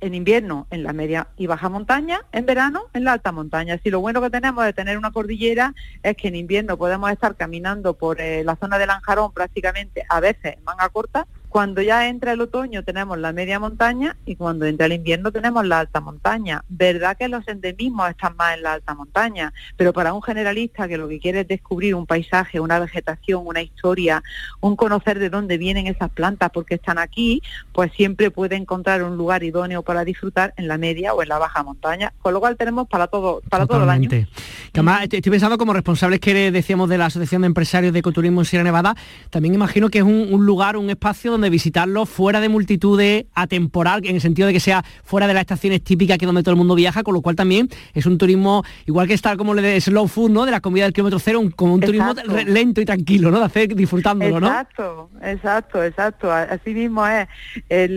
en 0.00 0.14
invierno 0.14 0.66
en 0.70 0.82
la 0.82 0.92
media 0.92 1.28
y 1.36 1.46
baja 1.46 1.68
montaña, 1.68 2.22
en 2.32 2.46
verano 2.46 2.84
en 2.92 3.04
la 3.04 3.12
alta 3.12 3.32
montaña. 3.32 3.78
Si 3.82 3.90
lo 3.90 4.00
bueno 4.00 4.20
que 4.20 4.30
tenemos 4.30 4.64
de 4.64 4.72
tener 4.72 4.98
una 4.98 5.10
cordillera 5.10 5.74
es 6.02 6.16
que 6.16 6.28
en 6.28 6.36
invierno 6.36 6.76
podemos 6.76 7.10
estar 7.10 7.36
caminando 7.36 7.94
por 7.94 8.20
eh, 8.20 8.44
la 8.44 8.56
zona 8.56 8.78
de 8.78 8.86
Lanjarón 8.86 9.32
prácticamente 9.32 10.04
a 10.08 10.20
veces 10.20 10.56
en 10.56 10.64
manga 10.64 10.88
corta 10.88 11.26
cuando 11.50 11.82
ya 11.82 12.08
entra 12.08 12.32
el 12.32 12.40
otoño 12.40 12.84
tenemos 12.84 13.18
la 13.18 13.32
media 13.32 13.58
montaña 13.58 14.16
y 14.24 14.36
cuando 14.36 14.66
entra 14.66 14.86
el 14.86 14.92
invierno 14.92 15.32
tenemos 15.32 15.66
la 15.66 15.80
alta 15.80 16.00
montaña. 16.00 16.62
Verdad 16.68 17.16
que 17.18 17.26
los 17.26 17.46
endemismos 17.48 18.08
están 18.08 18.36
más 18.36 18.56
en 18.56 18.62
la 18.62 18.74
alta 18.74 18.94
montaña, 18.94 19.52
pero 19.76 19.92
para 19.92 20.12
un 20.12 20.22
generalista 20.22 20.86
que 20.86 20.96
lo 20.96 21.08
que 21.08 21.18
quiere 21.18 21.40
es 21.40 21.48
descubrir 21.48 21.96
un 21.96 22.06
paisaje, 22.06 22.60
una 22.60 22.78
vegetación, 22.78 23.42
una 23.44 23.62
historia, 23.62 24.22
un 24.60 24.76
conocer 24.76 25.18
de 25.18 25.28
dónde 25.28 25.58
vienen 25.58 25.88
esas 25.88 26.10
plantas, 26.10 26.50
porque 26.54 26.76
están 26.76 26.98
aquí, 26.98 27.42
pues 27.72 27.90
siempre 27.94 28.30
puede 28.30 28.54
encontrar 28.54 29.02
un 29.02 29.16
lugar 29.16 29.42
idóneo 29.42 29.82
para 29.82 30.04
disfrutar 30.04 30.54
en 30.56 30.68
la 30.68 30.78
media 30.78 31.14
o 31.14 31.22
en 31.22 31.30
la 31.30 31.38
baja 31.38 31.64
montaña, 31.64 32.12
con 32.22 32.32
lo 32.32 32.38
cual 32.38 32.56
tenemos 32.56 32.86
para 32.88 33.08
todo, 33.08 33.42
para 33.50 33.66
todo 33.66 33.82
el 33.82 33.90
año. 33.90 34.08
Estoy 34.12 35.20
pensando 35.20 35.58
como 35.58 35.72
responsables 35.72 36.20
que 36.20 36.52
decíamos 36.52 36.88
de 36.88 36.96
la 36.96 37.06
Asociación 37.06 37.42
de 37.42 37.46
Empresarios 37.46 37.92
de 37.92 37.98
Ecoturismo 37.98 38.40
en 38.40 38.44
Sierra 38.44 38.62
Nevada, 38.62 38.94
también 39.30 39.52
imagino 39.52 39.88
que 39.88 39.98
es 39.98 40.04
un, 40.04 40.28
un 40.32 40.46
lugar, 40.46 40.76
un 40.76 40.88
espacio 40.90 41.39
de 41.40 41.50
visitarlo 41.50 42.06
fuera 42.06 42.40
de 42.40 42.48
multitudes, 42.48 43.26
atemporal, 43.34 44.04
en 44.06 44.14
el 44.16 44.20
sentido 44.20 44.46
de 44.46 44.52
que 44.52 44.60
sea 44.60 44.84
fuera 45.04 45.26
de 45.26 45.34
las 45.34 45.42
estaciones 45.42 45.82
típicas 45.82 46.18
que 46.18 46.26
donde 46.26 46.42
todo 46.42 46.52
el 46.52 46.58
mundo 46.58 46.74
viaja, 46.74 47.02
con 47.02 47.14
lo 47.14 47.20
cual 47.22 47.36
también 47.36 47.68
es 47.94 48.06
un 48.06 48.18
turismo, 48.18 48.64
igual 48.86 49.06
que 49.06 49.14
estar 49.14 49.36
como 49.36 49.54
le 49.54 49.62
de 49.62 49.80
slow 49.80 50.08
food, 50.08 50.30
¿no? 50.30 50.44
De 50.44 50.50
la 50.50 50.60
comida 50.60 50.84
del 50.84 50.92
kilómetro 50.92 51.18
cero, 51.18 51.42
como 51.56 51.74
un 51.74 51.80
turismo 51.80 52.14
lento 52.46 52.80
y 52.80 52.84
tranquilo, 52.84 53.30
¿no? 53.30 53.38
De 53.38 53.44
hacer 53.46 53.74
disfrutándolo, 53.74 54.40
¿no? 54.40 54.46
Exacto, 54.46 55.10
exacto, 55.22 55.84
exacto. 55.84 56.32
Así 56.32 56.74
mismo 56.74 57.06
es. 57.06 57.28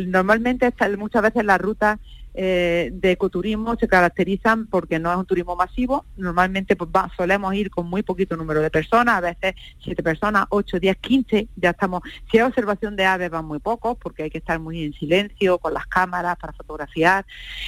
normalmente 0.07 0.67
está, 0.67 0.89
muchas 0.97 1.21
veces 1.21 1.45
la 1.45 1.57
ruta 1.57 1.99
eh, 2.33 2.89
de 2.93 3.11
ecoturismo 3.11 3.75
se 3.75 3.87
caracterizan 3.87 4.67
porque 4.67 4.99
no 4.99 5.11
es 5.11 5.17
un 5.17 5.25
turismo 5.25 5.55
masivo. 5.55 6.05
Normalmente 6.17 6.75
pues, 6.75 6.89
solemos 7.15 7.53
ir 7.53 7.69
con 7.69 7.87
muy 7.87 8.03
poquito 8.03 8.35
número 8.35 8.61
de 8.61 8.69
personas, 8.69 9.17
a 9.17 9.21
veces 9.21 9.55
siete 9.83 10.01
personas, 10.03 10.45
ocho, 10.49 10.79
diez, 10.79 10.97
quince, 10.97 11.47
ya 11.55 11.71
estamos. 11.71 12.01
Si 12.31 12.37
hay 12.37 12.43
observación 12.43 12.95
de 12.95 13.05
aves 13.05 13.29
van 13.29 13.45
muy 13.45 13.59
pocos 13.59 13.97
porque 13.97 14.23
hay 14.23 14.29
que 14.29 14.39
estar 14.39 14.59
muy 14.59 14.83
en 14.83 14.93
silencio 14.93 15.59
con 15.59 15.73
las 15.73 15.85
cámaras 15.87 16.37
para 16.37 16.53
fotografiar. 16.53 17.25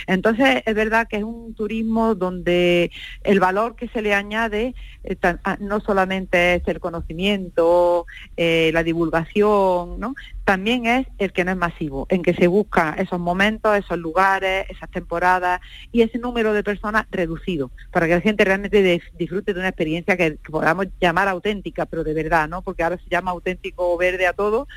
Entonces 0.08 0.64
es 0.66 0.76
verdad 0.76 1.08
que 1.08 1.18
es 1.18 1.24
un 1.24 1.54
turismo 1.54 2.16
donde 2.16 2.92
el 3.24 3.40
valor 3.40 3.76
que 3.76 3.88
se 3.90 4.02
le 4.02 4.14
añade 4.14 4.74
eh, 5.04 5.18
ah, 5.22 5.58
no 5.60 5.80
solamente 5.80 6.56
es 6.56 6.64
el 6.68 6.80
conocimiento, 6.80 8.06
eh, 8.38 8.72
la 8.74 8.84
divulgación, 8.84 10.00
¿no? 10.00 10.16
También 10.46 10.86
es 10.86 11.08
el 11.18 11.34
que 11.34 11.44
no 11.44 11.52
es 11.52 11.58
masivo, 11.58 12.06
en 12.10 12.22
que 12.22 12.36
se 12.36 12.48
buscan 12.48 13.00
esos 13.00 13.20
momentos, 13.20 13.76
esos 13.76 13.98
lugares, 13.98 14.68
esas 14.70 14.90
temporadas 14.92 15.60
y 15.92 16.04
ese 16.04 16.20
número 16.20 16.54
de 16.54 16.64
personas 16.64 17.08
reducido, 17.10 17.72
para 17.92 18.08
que 18.08 18.14
la 18.14 18.22
gente 18.22 18.46
realmente 18.46 19.02
disfrute 19.18 19.54
de 19.54 19.60
una 19.60 19.70
experiencia 19.70 20.16
que, 20.16 20.38
podamos 20.46 20.86
llamar 21.02 21.28
auténtica, 21.28 21.88
pero 21.88 22.04
de 22.04 22.14
verdad, 22.14 22.48
¿no? 22.48 22.62
Porque 22.62 22.84
ahora 22.84 22.98
se 22.98 23.10
llama 23.10 23.32
auténtico 23.32 23.98
verde 23.98 24.28
a 24.28 24.34
todo 24.34 24.68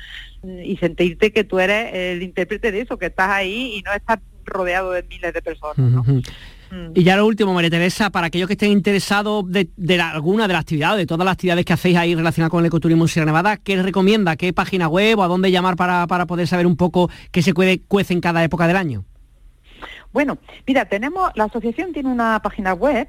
y 0.43 0.75
sentirte 0.77 1.31
que 1.31 1.43
tú 1.43 1.59
eres 1.59 1.93
el 1.93 2.23
intérprete 2.23 2.71
de 2.71 2.81
eso, 2.81 2.97
que 2.97 3.05
estás 3.05 3.29
ahí 3.29 3.75
y 3.75 3.83
no 3.83 3.93
estás 3.93 4.19
rodeado 4.45 4.91
de 4.91 5.03
miles 5.03 5.33
de 5.33 5.41
personas. 5.43 5.77
¿no? 5.77 6.03
Mm. 6.71 6.91
Y 6.95 7.03
ya 7.03 7.15
lo 7.17 7.25
último, 7.25 7.53
María 7.53 7.69
Teresa, 7.69 8.09
para 8.09 8.27
aquellos 8.27 8.47
que 8.47 8.53
estén 8.53 8.71
interesados 8.71 9.43
de, 9.47 9.69
alguna 10.01 10.47
de 10.47 10.53
las 10.53 10.61
actividades, 10.61 10.99
de 10.99 11.05
todas 11.05 11.25
las 11.25 11.33
actividades 11.33 11.65
que 11.65 11.73
hacéis 11.73 11.97
ahí 11.97 12.15
relacionadas 12.15 12.51
con 12.51 12.59
el 12.61 12.67
ecoturismo 12.67 13.03
en 13.05 13.07
Sierra 13.07 13.25
Nevada, 13.25 13.57
¿qué 13.57 13.75
les 13.75 13.85
recomienda? 13.85 14.35
¿Qué 14.35 14.53
página 14.53 14.87
web 14.87 15.19
o 15.19 15.23
a 15.23 15.27
dónde 15.27 15.51
llamar 15.51 15.75
para, 15.75 16.07
poder 16.27 16.47
saber 16.47 16.67
un 16.67 16.75
poco 16.75 17.09
qué 17.31 17.41
se 17.41 17.53
cuece 17.53 18.13
en 18.13 18.21
cada 18.21 18.43
época 18.43 18.67
del 18.67 18.77
año? 18.77 19.05
Bueno, 20.11 20.37
mira, 20.65 20.85
tenemos, 20.85 21.31
la 21.35 21.45
asociación 21.45 21.93
tiene 21.93 22.09
una 22.09 22.41
página 22.41 22.73
web 22.73 23.07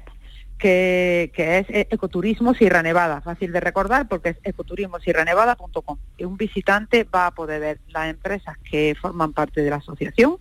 que, 0.61 1.31
es 1.35 1.69
eh, 1.69 1.87
Ecoturismo 1.89 2.53
Sierra 2.53 2.83
Nevada, 2.83 3.21
fácil 3.21 3.51
de 3.51 3.59
recordar 3.59 4.07
porque 4.07 4.29
es 4.29 4.37
ecoturismosierranevada.com. 4.43 5.97
Y 6.17 6.23
un 6.23 6.37
visitante 6.37 7.03
va 7.03 7.27
a 7.27 7.31
poder 7.31 7.59
ver 7.59 7.79
las 7.87 8.09
empresas 8.09 8.57
que 8.59 8.95
forman 9.01 9.33
parte 9.33 9.61
de 9.61 9.71
la 9.71 9.77
asociación, 9.77 10.37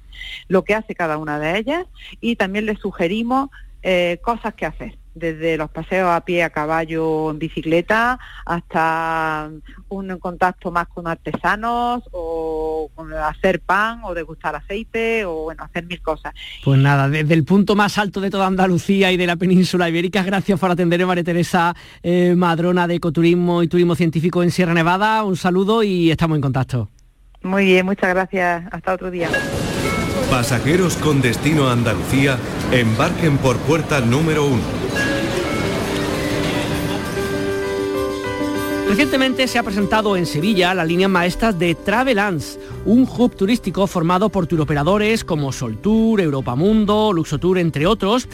lo 0.48 0.62
que 0.62 0.74
hace 0.74 0.94
cada 0.94 1.16
una 1.16 1.38
de 1.38 1.58
ellas 1.58 1.86
y 2.20 2.36
también 2.36 2.66
les 2.66 2.78
sugerimos 2.78 3.48
eh, 3.82 4.18
cosas 4.22 4.54
que 4.54 4.66
hacer 4.66 4.99
desde 5.20 5.56
los 5.56 5.70
paseos 5.70 6.08
a 6.08 6.22
pie, 6.22 6.42
a 6.42 6.50
caballo, 6.50 7.30
en 7.30 7.38
bicicleta, 7.38 8.18
hasta 8.44 9.50
un 9.88 10.18
contacto 10.18 10.70
más 10.70 10.88
con 10.88 11.06
artesanos 11.06 12.02
o 12.10 12.90
con 12.94 13.12
hacer 13.12 13.60
pan 13.60 14.00
o 14.04 14.14
degustar 14.14 14.56
aceite 14.56 15.24
o 15.24 15.44
bueno, 15.44 15.62
hacer 15.62 15.84
mil 15.86 16.00
cosas. 16.00 16.34
Pues 16.64 16.80
nada, 16.80 17.08
desde 17.08 17.34
el 17.34 17.44
punto 17.44 17.76
más 17.76 17.98
alto 17.98 18.20
de 18.20 18.30
toda 18.30 18.46
Andalucía 18.46 19.12
y 19.12 19.16
de 19.16 19.26
la 19.26 19.36
península 19.36 19.88
ibérica, 19.88 20.22
gracias 20.22 20.58
por 20.58 20.70
atender 20.70 21.02
a 21.02 21.06
María 21.06 21.24
Teresa 21.24 21.76
eh, 22.02 22.34
Madrona 22.36 22.88
de 22.88 22.96
Ecoturismo 22.96 23.62
y 23.62 23.68
Turismo 23.68 23.94
Científico 23.94 24.42
en 24.42 24.50
Sierra 24.50 24.74
Nevada. 24.74 25.22
Un 25.24 25.36
saludo 25.36 25.82
y 25.82 26.10
estamos 26.10 26.36
en 26.36 26.42
contacto. 26.42 26.88
Muy 27.42 27.64
bien, 27.66 27.86
muchas 27.86 28.10
gracias. 28.10 28.64
Hasta 28.70 28.94
otro 28.94 29.10
día. 29.10 29.28
Pasajeros 30.30 30.96
con 30.96 31.20
destino 31.20 31.68
a 31.68 31.72
Andalucía, 31.72 32.38
embarquen 32.70 33.38
por 33.38 33.56
puerta 33.58 34.00
número 34.00 34.46
uno 34.46 34.79
Recientemente 38.90 39.46
se 39.46 39.56
ha 39.56 39.62
presentado 39.62 40.16
en 40.16 40.26
Sevilla 40.26 40.74
la 40.74 40.84
línea 40.84 41.06
maestras 41.06 41.56
de 41.56 41.76
Travelance, 41.76 42.58
un 42.84 43.08
hub 43.08 43.36
turístico 43.36 43.86
formado 43.86 44.30
por 44.30 44.48
turoperadores 44.48 45.22
como 45.22 45.52
Soltour, 45.52 46.20
Europa 46.20 46.56
Mundo, 46.56 47.12
Luxotour, 47.12 47.58
entre 47.58 47.86
otros. 47.86 48.28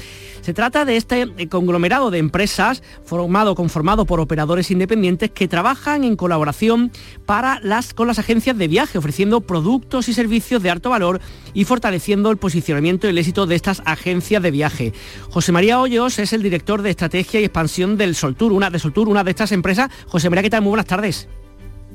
Se 0.47 0.55
trata 0.55 0.85
de 0.85 0.97
este 0.97 1.49
conglomerado 1.49 2.13
de 2.13 2.19
empresas 2.19 2.81
formado, 3.05 3.57
conformado 3.57 4.07
por 4.07 4.21
operadores 4.21 4.71
independientes 4.71 5.33
que 5.33 5.49
trabajan 5.49 6.05
en 6.05 6.15
colaboración 6.15 6.93
para 7.25 7.59
las, 7.65 7.93
con 7.95 8.07
las 8.07 8.21
agencias 8.21 8.57
de 8.57 8.69
viaje, 8.69 8.97
ofreciendo 8.97 9.41
productos 9.41 10.09
y 10.09 10.15
servicios 10.15 10.63
de 10.63 10.71
alto 10.71 10.91
valor 10.91 11.21
y 11.53 11.65
fortaleciendo 11.65 12.31
el 12.31 12.37
posicionamiento 12.37 13.09
y 13.09 13.11
el 13.11 13.19
éxito 13.19 13.47
de 13.47 13.57
estas 13.57 13.83
agencias 13.87 14.41
de 14.41 14.53
viaje. 14.53 14.93
José 15.31 15.51
María 15.51 15.81
Hoyos 15.81 16.21
es 16.21 16.33
el 16.33 16.45
director 16.45 16.81
de 16.81 16.91
estrategia 16.91 17.41
y 17.41 17.45
expansión 17.45 17.97
del 17.97 18.15
Soltour, 18.15 18.53
una 18.53 18.71
de 18.71 18.79
Soltour, 18.79 19.09
una 19.09 19.25
de 19.25 19.33
estas 19.33 19.51
empresas. 19.51 19.91
José 20.07 20.31
María, 20.31 20.45
¿qué 20.45 20.51
tal? 20.51 20.63
Muy 20.63 20.71
buenas 20.71 20.87
tardes. 20.87 21.29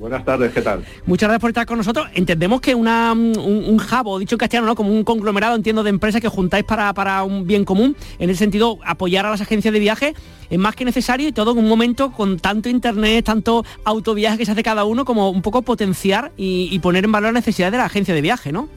Buenas 0.02 0.26
tardes, 0.26 0.52
¿qué 0.52 0.64
tal? 0.64 0.84
Muchas 1.06 1.28
gracias 1.28 1.42
por 1.42 1.52
estar 1.52 1.68
con 1.68 1.78
nosotros. 1.78 2.08
Entendemos 2.16 2.60
que 2.60 2.74
una, 2.74 3.14
un, 3.14 3.78
jabo, 3.78 4.18
dicho 4.18 4.34
en 4.34 4.40
castellano, 4.40 4.66
¿no? 4.66 4.76
como 4.76 4.92
un 4.92 5.04
conglomerado, 5.04 5.56
entiendo, 5.56 5.84
de 5.84 5.92
empresas 5.92 6.20
que 6.20 6.28
juntáis 6.28 6.64
para, 6.64 6.92
para 6.96 7.22
un 7.22 7.46
bien 7.46 7.66
común. 7.66 7.96
En 8.18 8.32
el 8.32 8.36
sentido, 8.36 8.80
apoyar 8.84 9.28
a 9.28 9.30
las 9.30 9.42
agencias 9.42 9.72
de 9.72 9.80
viaje 9.80 10.16
es 10.50 10.58
más 10.58 10.76
que 10.76 10.86
necesario 10.86 11.28
y 11.28 11.32
todo 11.32 11.52
en 11.52 11.60
un 11.60 11.68
momento 11.68 12.12
con 12.12 12.40
tanto 12.40 12.68
internet, 12.68 13.26
tanto 13.26 13.64
autoviaje 13.84 14.40
que 14.40 14.46
se 14.48 14.54
hace 14.54 14.64
cada 14.64 14.86
uno, 14.86 15.06
como 15.06 15.30
un 15.30 15.44
poco 15.44 15.62
potenciar 15.62 16.32
y, 16.36 16.70
y 16.72 16.80
poner 16.80 17.06
en 17.06 17.12
valor 17.12 17.34
las 17.34 17.46
necesidades 17.46 17.74
de 17.74 17.78
la 17.78 17.86
agencia 17.86 18.16
de 18.16 18.22
viaje, 18.22 18.52
¿no? 18.52 18.70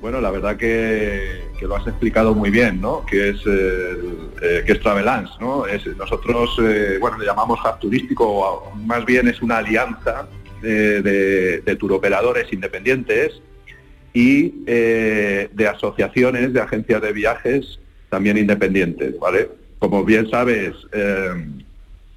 Bueno, 0.00 0.22
la 0.22 0.30
verdad 0.30 0.56
que, 0.56 1.49
lo 1.66 1.76
has 1.76 1.86
explicado 1.86 2.34
muy 2.34 2.50
bien, 2.50 2.80
¿no? 2.80 3.04
Que 3.04 3.30
es, 3.30 3.40
eh, 3.46 4.62
que 4.66 4.72
es 4.72 4.80
Travelance, 4.80 5.32
¿no? 5.40 5.64
nosotros, 5.96 6.56
eh, 6.62 6.98
bueno, 7.00 7.18
le 7.18 7.26
llamamos 7.26 7.58
hub 7.64 7.78
turístico, 7.78 8.72
más 8.84 9.04
bien 9.04 9.28
es 9.28 9.40
una 9.42 9.58
alianza 9.58 10.26
de, 10.62 11.02
de, 11.62 11.76
turoperadores 11.76 12.52
independientes 12.52 13.40
y 14.12 14.54
eh, 14.66 15.48
de 15.52 15.68
asociaciones 15.68 16.52
de 16.52 16.60
agencias 16.60 17.00
de 17.00 17.12
viajes 17.12 17.78
también 18.08 18.36
independientes, 18.36 19.18
¿vale? 19.18 19.48
Como 19.78 20.04
bien 20.04 20.28
sabes, 20.28 20.74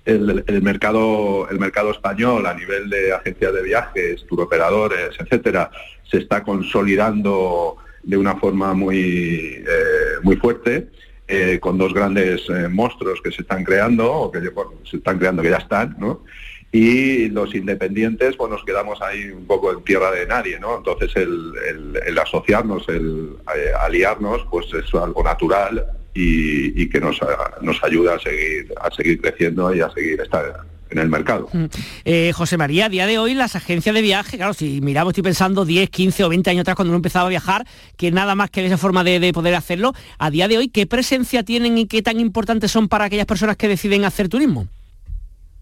el, 0.05 0.61
mercado, 0.61 1.47
el 1.49 1.59
mercado 1.59 1.91
español 1.91 2.45
a 2.45 2.53
nivel 2.53 2.89
de 2.89 3.13
agencias 3.13 3.53
de 3.53 3.61
viajes, 3.61 4.25
turoperadores, 4.27 5.11
etcétera, 5.19 5.71
se 6.09 6.17
está 6.17 6.43
consolidando 6.43 7.77
de 8.03 8.17
una 8.17 8.35
forma 8.35 8.73
muy, 8.73 9.63
eh, 9.67 10.19
muy 10.21 10.35
fuerte. 10.35 10.89
Eh, 11.25 11.57
con 11.61 11.77
dos 11.77 11.93
grandes 11.93 12.41
eh, 12.49 12.67
monstruos 12.67 13.21
que 13.23 13.31
se 13.31 13.43
están 13.43 13.63
creando, 13.63 14.11
o 14.11 14.31
que 14.31 14.41
se 14.83 14.97
están 14.97 15.17
creando, 15.17 15.41
que 15.41 15.51
ya 15.51 15.57
están, 15.57 15.95
¿no? 15.97 16.25
Y 16.69 17.29
los 17.29 17.55
independientes, 17.55 18.35
pues 18.35 18.51
nos 18.51 18.63
quedamos 18.65 19.01
ahí 19.01 19.29
un 19.29 19.45
poco 19.47 19.71
en 19.71 19.81
tierra 19.83 20.11
de 20.11 20.27
nadie, 20.27 20.59
¿no? 20.59 20.77
Entonces 20.77 21.15
el, 21.15 21.97
el 22.05 22.19
asociarnos, 22.19 22.89
el 22.89 23.37
aliarnos, 23.79 24.45
pues 24.51 24.65
es 24.73 24.93
algo 24.95 25.23
natural 25.23 25.85
y, 26.13 26.89
que 26.89 26.99
nos, 26.99 27.19
nos 27.61 27.83
ayuda 27.83 28.15
a 28.15 28.19
seguir, 28.19 28.73
a 28.79 28.91
seguir 28.91 29.21
creciendo 29.21 29.73
y 29.73 29.81
a 29.81 29.89
seguir 29.91 30.21
estar 30.21 30.65
en 30.93 30.99
el 30.99 31.09
mercado. 31.09 31.49
Mm. 31.51 31.65
Eh, 32.05 32.31
José 32.33 32.57
María, 32.57 32.85
a 32.85 32.89
día 32.89 33.05
de 33.05 33.17
hoy 33.19 33.33
las 33.33 33.55
agencias 33.55 33.93
de 33.93 34.01
viaje, 34.01 34.37
claro, 34.37 34.53
si 34.53 34.79
miramos, 34.81 35.11
estoy 35.11 35.23
pensando 35.23 35.65
10, 35.65 35.89
15 35.89 36.23
o 36.23 36.29
20 36.29 36.49
años 36.49 36.61
atrás 36.61 36.75
cuando 36.75 36.91
uno 36.91 36.97
empezaba 36.97 37.25
a 37.25 37.29
viajar, 37.29 37.65
que 37.97 38.11
nada 38.11 38.35
más 38.35 38.49
que 38.49 38.65
esa 38.65 38.77
forma 38.77 39.03
de, 39.03 39.33
poder 39.33 39.55
hacerlo, 39.55 39.93
a 40.17 40.29
día 40.29 40.47
de 40.47 40.57
hoy, 40.57 40.69
¿qué 40.69 40.85
presencia 40.85 41.43
tienen 41.43 41.77
y 41.77 41.87
qué 41.87 42.01
tan 42.01 42.19
importantes 42.19 42.71
son 42.71 42.87
para 42.87 43.05
aquellas 43.05 43.25
personas 43.25 43.57
que 43.57 43.67
deciden 43.67 44.05
hacer 44.05 44.29
turismo? 44.29 44.67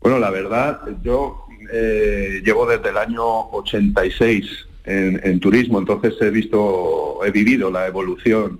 Bueno, 0.02 0.20
la 0.20 0.30
verdad, 0.30 0.82
yo 1.04 1.46
eh, 1.72 2.42
llevo 2.44 2.66
desde 2.66 2.90
el 2.90 2.98
año 2.98 3.24
86 3.52 4.46
en, 4.86 5.22
en 5.24 5.40
turismo, 5.40 5.80
entonces 5.80 6.16
he 6.22 6.30
visto, 6.30 7.20
he 7.26 7.32
vivido 7.32 7.72
la 7.72 7.88
evolución 7.88 8.60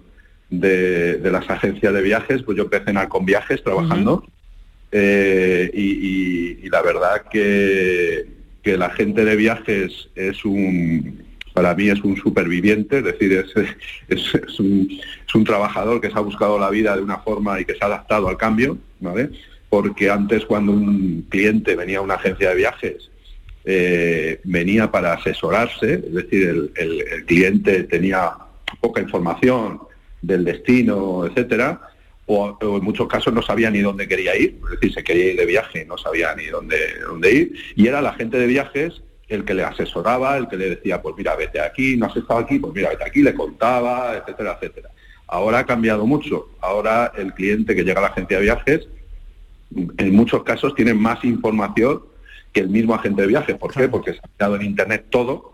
de, 0.50 1.20
las 1.32 1.50
agencias 1.50 1.94
de 1.94 2.02
viajes, 2.02 2.44
pues 2.44 2.58
yo 2.58 2.64
empecé 2.64 2.92
en 2.92 3.08
con 3.08 3.26
Viajes 3.26 3.64
trabajando 3.64 4.24
eh, 4.92 5.72
y, 5.74 6.70
la 6.70 6.82
verdad 6.82 7.24
que, 7.30 8.26
que 8.64 8.78
la 8.78 8.90
gente 8.92 9.26
de 9.26 9.36
viajes 9.36 10.10
es 10.16 10.46
un, 10.46 11.22
para 11.54 11.76
mí 11.76 11.90
es 11.90 12.02
un 12.02 12.16
superviviente, 12.16 13.00
es 13.00 13.04
decir, 13.04 13.34
es, 13.34 13.54
es, 14.08 14.60
un, 14.60 14.88
es, 15.28 15.36
un, 15.36 15.44
trabajador 15.44 16.00
que 16.00 16.10
se 16.10 16.18
ha 16.18 16.22
buscado 16.22 16.58
la 16.58 16.70
vida 16.70 16.96
de 16.96 17.04
una 17.04 17.18
forma 17.18 17.60
y 17.60 17.66
que 17.66 17.74
se 17.74 17.80
ha 17.82 17.88
adaptado 17.88 18.30
al 18.30 18.38
cambio, 18.38 18.78
¿vale? 19.02 19.32
Porque 19.70 20.10
antes 20.10 20.46
cuando 20.46 20.72
un 20.72 21.26
cliente 21.30 21.76
venía 21.76 21.98
a 21.98 22.02
una 22.02 22.16
agencia 22.16 22.50
de 22.50 22.56
viajes, 22.56 23.10
eh, 23.66 24.40
venía 24.46 24.90
para 24.90 25.14
asesorarse, 25.14 25.96
es 25.96 26.14
decir, 26.14 26.48
el, 26.48 26.72
el 26.76 27.26
cliente 27.26 27.84
tenía 27.84 28.32
poca 28.80 29.02
información, 29.02 29.80
del 30.22 30.46
destino, 30.46 31.26
etcétera, 31.26 31.82
o, 32.38 32.78
en 32.78 32.84
muchos 32.84 33.08
casos 33.08 33.34
no 33.34 33.42
sabía 33.42 33.70
ni 33.70 33.80
dónde 33.80 34.08
quería 34.08 34.36
ir, 34.38 34.60
es 34.64 34.80
decir, 34.80 34.94
se 34.94 35.04
quería 35.04 35.32
ir 35.32 35.38
de 35.38 35.46
viaje, 35.46 35.86
no 35.86 35.98
sabía 35.98 36.34
ni 36.36 36.46
dónde, 36.46 36.78
dónde 37.06 37.32
ir, 37.34 37.54
y 37.76 37.88
era 37.88 38.02
la 38.02 38.14
gente 38.14 38.38
de 38.38 38.48
viajes 38.48 39.02
el 39.28 39.46
que 39.46 39.54
le 39.54 39.64
asesoraba, 39.64 40.38
el 40.38 40.48
que 40.48 40.58
le 40.58 40.70
decía, 40.72 41.02
pues 41.02 41.16
mira, 41.18 41.36
vete 41.36 41.62
aquí, 41.62 41.96
no 41.96 42.08
has 42.08 42.16
estado 42.18 42.42
aquí, 42.42 42.60
pues 42.60 42.74
mira, 42.74 42.90
vete 42.90 43.06
aquí, 43.06 43.22
le 43.22 43.34
contaba, 43.34 44.18
etcétera, 44.18 44.58
etcétera. 44.60 44.90
Ahora 45.28 45.60
ha 45.60 45.66
cambiado 45.66 46.06
mucho. 46.06 46.50
Ahora 46.60 47.14
el 47.18 47.34
cliente 47.34 47.74
que 47.74 47.84
llega 47.84 48.00
a 48.00 48.04
la 48.04 48.10
agencia 48.10 48.38
de 48.38 48.44
viajes, 48.44 48.90
en 49.74 50.14
muchos 50.14 50.44
casos 50.44 50.76
tiene 50.76 50.94
más 50.94 51.24
información 51.24 52.02
que 52.52 52.60
el 52.60 52.68
mismo 52.68 52.94
agente 52.94 53.22
de 53.22 53.30
viajes. 53.30 53.56
¿Por 53.56 53.74
qué? 53.74 53.88
Porque 53.88 54.12
se 54.12 54.20
ha 54.20 54.30
quedado 54.38 54.58
en 54.58 54.64
internet 54.64 55.06
todo 55.10 55.54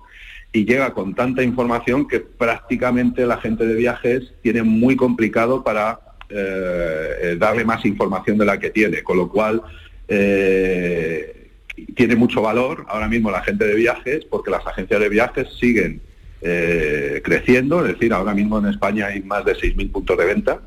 y 0.52 0.66
llega 0.66 0.96
con 0.96 1.14
tanta 1.14 1.44
información 1.44 2.08
que 2.08 2.20
prácticamente 2.20 3.28
la 3.28 3.38
gente 3.38 3.68
de 3.68 3.76
viajes 3.76 4.34
tiene 4.42 4.64
muy 4.64 4.96
complicado 4.96 5.64
para 5.64 6.00
eh, 6.30 7.36
darle 7.40 7.64
más 7.64 7.86
información 7.86 8.38
de 8.38 8.46
la 8.46 8.60
que 8.60 8.70
tiene, 8.70 9.04
con 9.04 9.18
lo 9.18 9.30
cual 9.30 9.62
eh, 10.08 11.50
tiene 11.96 12.16
mucho 12.16 12.42
valor 12.42 12.86
ahora 12.88 13.08
mismo 13.08 13.32
la 13.32 13.42
gente 13.44 13.66
de 13.66 13.76
viajes 13.76 14.26
porque 14.26 14.52
las 14.52 14.66
agencias 14.66 15.00
de 15.00 15.10
viajes 15.10 15.48
siguen 15.60 16.02
eh, 16.42 17.22
creciendo, 17.24 17.86
es 17.86 17.94
decir, 17.94 18.14
ahora 18.14 18.34
mismo 18.34 18.60
en 18.60 18.68
España 18.68 19.08
hay 19.08 19.22
más 19.22 19.44
de 19.46 19.56
6.000 19.56 19.92
puntos 19.92 20.18
de 20.18 20.26
venta 20.26 20.62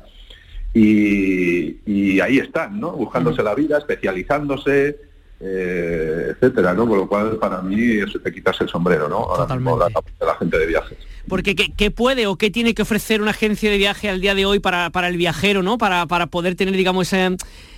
y, 0.73 2.19
ahí 2.21 2.37
están, 2.37 2.79
¿no? 2.79 2.91
Buscándose 2.91 3.43
la 3.43 3.55
vida, 3.55 3.77
especializándose, 3.77 4.97
eh, 5.39 6.27
etcétera, 6.31 6.73
¿no? 6.73 6.87
Con 6.87 6.97
lo 6.97 7.07
cual 7.07 7.37
para 7.37 7.61
mí 7.61 7.99
eso 7.99 8.19
te 8.19 8.31
quitas 8.31 8.59
el 8.61 8.69
sombrero, 8.69 9.09
¿no? 9.09 9.17
Ahora 9.17 9.55
mismo 9.55 9.77
la, 9.77 9.87
la 10.25 10.35
gente 10.35 10.57
de 10.57 10.65
viajes. 10.67 10.97
Porque 11.27 11.55
¿qué, 11.55 11.91
puede 11.91 12.27
o 12.27 12.35
qué 12.35 12.51
tiene 12.51 12.73
que 12.73 12.81
ofrecer 12.81 13.21
una 13.21 13.31
agencia 13.31 13.69
de 13.69 13.77
viaje 13.77 14.09
al 14.09 14.21
día 14.21 14.35
de 14.35 14.45
hoy 14.45 14.59
para, 14.59 14.89
para 14.89 15.07
el 15.07 15.17
viajero, 15.17 15.63
¿no? 15.63 15.77
Para, 15.77 16.05
para 16.07 16.27
poder 16.27 16.55
tener, 16.55 16.75
digamos, 16.75 17.11
ese, 17.11 17.37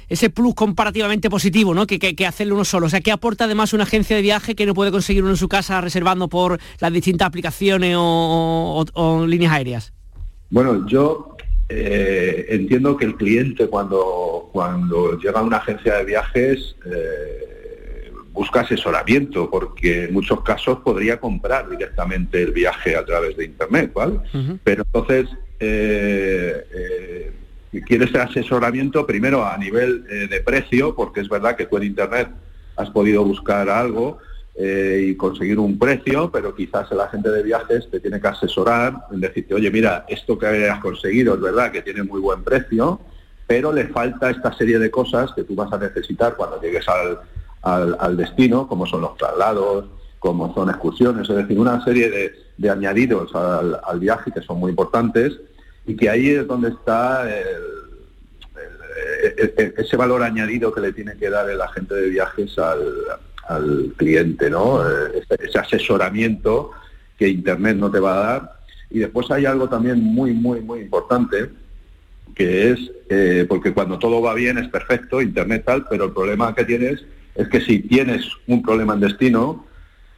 ese 0.09 0.29
plus 0.29 0.53
comparativamente 0.53 1.29
positivo, 1.29 1.73
¿no? 1.73 1.87
Que, 1.87 1.99
que, 1.99 2.25
hacerlo 2.27 2.55
uno 2.55 2.65
solo. 2.65 2.87
O 2.87 2.89
sea, 2.89 3.01
¿qué 3.01 3.11
aporta 3.11 3.45
además 3.45 3.73
una 3.73 3.83
agencia 3.83 4.15
de 4.15 4.21
viaje 4.21 4.55
que 4.55 4.65
no 4.65 4.73
puede 4.73 4.91
conseguir 4.91 5.23
uno 5.23 5.31
en 5.31 5.37
su 5.37 5.47
casa 5.47 5.81
reservando 5.81 6.27
por 6.27 6.59
las 6.79 6.93
distintas 6.93 7.27
aplicaciones 7.27 7.95
o, 7.97 9.25
líneas 9.27 9.53
aéreas? 9.53 9.93
Bueno, 10.49 10.85
yo 10.87 11.35
eh, 11.69 12.45
entiendo 12.49 12.95
que 12.95 13.05
el 13.05 13.15
cliente 13.15 13.67
cuando, 13.67 14.49
cuando 14.51 15.17
llega 15.17 15.39
a 15.39 15.43
una 15.43 15.57
agencia 15.57 15.95
de 15.95 16.05
viajes 16.05 16.75
eh, 16.85 17.52
busca 18.33 18.61
asesoramiento, 18.61 19.49
porque 19.49 20.05
en 20.05 20.13
muchos 20.13 20.41
casos 20.41 20.79
podría 20.79 21.19
comprar 21.19 21.69
directamente 21.69 22.41
el 22.41 22.51
viaje 22.51 22.97
a 22.97 23.05
través 23.05 23.37
de 23.37 23.45
Internet, 23.45 23.91
¿vale? 23.93 24.19
Pero 24.63 24.83
entonces... 24.83 25.29
Eh, 25.59 27.31
quieres 27.81 28.13
asesoramiento 28.15 29.05
primero 29.05 29.45
a 29.45 29.57
nivel 29.57 30.05
eh, 30.09 30.27
de 30.27 30.41
precio, 30.41 30.95
porque 30.95 31.21
es 31.21 31.29
verdad 31.29 31.55
que 31.55 31.65
tú 31.65 31.77
en 31.77 31.83
Internet 31.83 32.29
has 32.75 32.89
podido 32.89 33.23
buscar 33.23 33.69
algo 33.69 34.17
eh, 34.55 35.07
y 35.09 35.15
conseguir 35.15 35.59
un 35.59 35.77
precio, 35.77 36.31
pero 36.31 36.55
quizás 36.55 36.91
el 36.91 37.01
agente 37.01 37.29
de 37.29 37.43
viajes 37.43 37.89
te 37.89 37.99
tiene 37.99 38.21
que 38.21 38.27
asesorar 38.27 38.93
en 39.11 39.19
decirte, 39.19 39.53
oye, 39.53 39.71
mira, 39.71 40.05
esto 40.07 40.37
que 40.37 40.69
has 40.69 40.79
conseguido 40.79 41.35
es 41.35 41.41
verdad 41.41 41.71
que 41.71 41.81
tiene 41.81 42.03
muy 42.03 42.21
buen 42.21 42.43
precio, 42.43 42.99
pero 43.47 43.73
le 43.73 43.87
falta 43.87 44.29
esta 44.29 44.53
serie 44.53 44.79
de 44.79 44.89
cosas 44.89 45.31
que 45.35 45.43
tú 45.43 45.55
vas 45.55 45.71
a 45.73 45.77
necesitar 45.77 46.35
cuando 46.35 46.61
llegues 46.61 46.87
al, 46.87 47.19
destino, 48.15 48.67
como 48.67 48.85
son 48.85 49.01
los 49.01 49.17
traslados, 49.17 49.85
como 50.19 50.53
son 50.53 50.69
excursiones, 50.69 51.29
es 51.29 51.35
decir, 51.35 51.59
una 51.59 51.83
serie 51.83 52.33
de, 52.57 52.69
añadidos 52.69 53.33
al, 53.35 53.79
al 53.83 53.99
viaje 53.99 54.31
que 54.31 54.41
son 54.41 54.59
muy 54.59 54.69
importantes 54.69 55.33
y 55.85 55.95
que 55.95 56.09
ahí 56.09 56.29
es 56.29 56.47
donde 56.47 56.69
está 56.69 57.27
ese 59.77 59.97
valor 59.97 60.23
añadido 60.23 60.73
que 60.73 60.81
le 60.81 60.93
tiene 60.93 61.15
que 61.15 61.29
dar 61.29 61.49
el 61.49 61.61
agente 61.61 61.95
de 61.95 62.09
viajes 62.09 62.57
al, 62.57 63.93
cliente, 63.97 64.49
¿no? 64.49 64.81
Ese, 64.87 65.59
asesoramiento 65.59 66.71
que 67.17 67.27
Internet 67.27 67.77
no 67.77 67.91
te 67.91 67.99
va 67.99 68.13
a 68.13 68.25
dar. 68.25 68.53
Y 68.89 68.99
después 68.99 69.29
hay 69.31 69.45
algo 69.45 69.67
también 69.67 69.99
muy, 69.99 70.33
muy, 70.33 70.61
muy 70.61 70.79
importante, 70.79 71.49
que 72.35 72.71
es, 72.71 72.79
eh, 73.09 73.45
porque 73.47 73.73
cuando 73.73 73.99
todo 73.99 74.21
va 74.21 74.33
bien 74.33 74.57
es 74.57 74.69
perfecto, 74.69 75.21
Internet 75.21 75.63
tal, 75.65 75.85
pero 75.89 76.05
el 76.05 76.13
problema 76.13 76.55
que 76.55 76.63
tienes 76.63 77.03
es 77.35 77.47
que 77.47 77.61
si 77.61 77.79
tienes 77.79 78.25
un 78.47 78.61
problema 78.61 78.93
en 78.93 78.99
destino, 79.01 79.65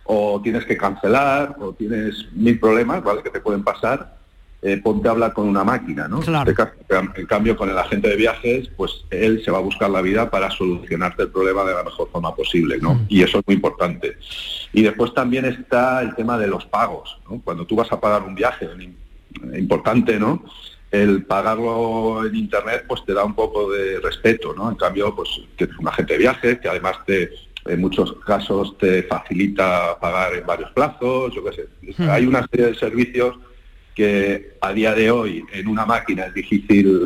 o 0.06 0.40
tienes 0.42 0.66
que 0.66 0.78
cancelar, 0.78 1.56
o 1.60 1.74
tienes 1.74 2.28
mil 2.34 2.60
problemas, 2.60 3.04
¿vale? 3.04 3.24
Que 3.24 3.32
te 3.32 3.40
pueden 3.40 3.64
pasar, 3.64 4.16
eh, 4.62 4.78
ponte 4.78 5.08
a 5.08 5.12
hablar 5.12 5.34
con 5.34 5.48
una 5.48 5.64
máquina, 5.64 6.08
¿no? 6.08 6.22
En 7.16 7.26
cambio, 7.26 7.56
con 7.56 7.70
el 7.70 7.78
agente 7.78 8.10
de 8.10 8.16
viajes, 8.16 8.70
pues 8.76 9.06
él 9.10 9.44
se 9.44 9.52
va 9.52 9.58
a 9.58 9.62
buscar 9.62 9.90
la 9.90 10.02
vida 10.02 10.30
para 10.30 10.50
solucionarte 10.50 11.24
el 11.24 11.30
problema 11.30 11.64
de 11.64 11.74
la 11.74 11.84
mejor 11.84 12.10
forma 12.12 12.36
posible, 12.36 12.78
¿no? 12.80 12.96
Mm. 12.96 13.06
Y 13.10 13.24
eso 13.24 13.40
es 13.40 13.48
muy 13.48 13.56
importante. 13.56 14.18
Y 14.74 14.84
después 14.84 15.14
también 15.14 15.46
está 15.46 16.02
el 16.02 16.16
tema 16.16 16.38
de 16.38 16.48
los 16.48 16.66
pagos, 16.66 17.18
¿no? 17.30 17.42
Cuando 17.44 17.66
tú 17.66 17.76
vas 17.76 17.92
a 17.92 18.00
pagar 18.00 18.24
un 18.24 18.36
viaje 18.36 18.68
importante, 19.56 20.20
¿no? 20.20 20.44
El 20.92 21.24
pagarlo 21.24 22.25
en 22.25 22.36
internet 22.36 22.86
pues 22.88 23.04
te 23.06 23.13
da 23.13 23.24
un 23.24 23.36
poco 23.36 23.72
de 23.72 24.00
respeto, 24.00 24.54
¿no? 24.54 24.70
En 24.70 24.75
cambio, 24.75 25.13
pues 25.15 25.30
tienes 25.58 25.77
un 25.77 25.88
agente 25.88 26.13
de 26.13 26.20
viajes 26.20 26.60
que 26.60 26.70
además 26.70 26.98
te 27.06 27.32
en 27.65 27.82
muchos 27.82 28.13
casos 28.25 28.77
te 28.77 29.04
facilita 29.04 29.98
pagar 30.00 30.36
en 30.36 30.46
varios 30.46 30.72
plazos, 30.72 31.33
yo 31.33 31.44
qué 31.46 31.53
sé. 31.53 31.68
Mm. 31.98 32.10
Hay 32.10 32.25
una 32.25 32.46
serie 32.48 32.68
de 32.68 32.75
servicios 32.75 33.36
que 33.96 34.57
a 34.62 34.72
día 34.74 34.94
de 34.94 35.10
hoy 35.10 35.44
en 35.51 35.68
una 35.68 35.86
máquina 35.86 36.25
es 36.25 36.33
difícil 36.33 37.05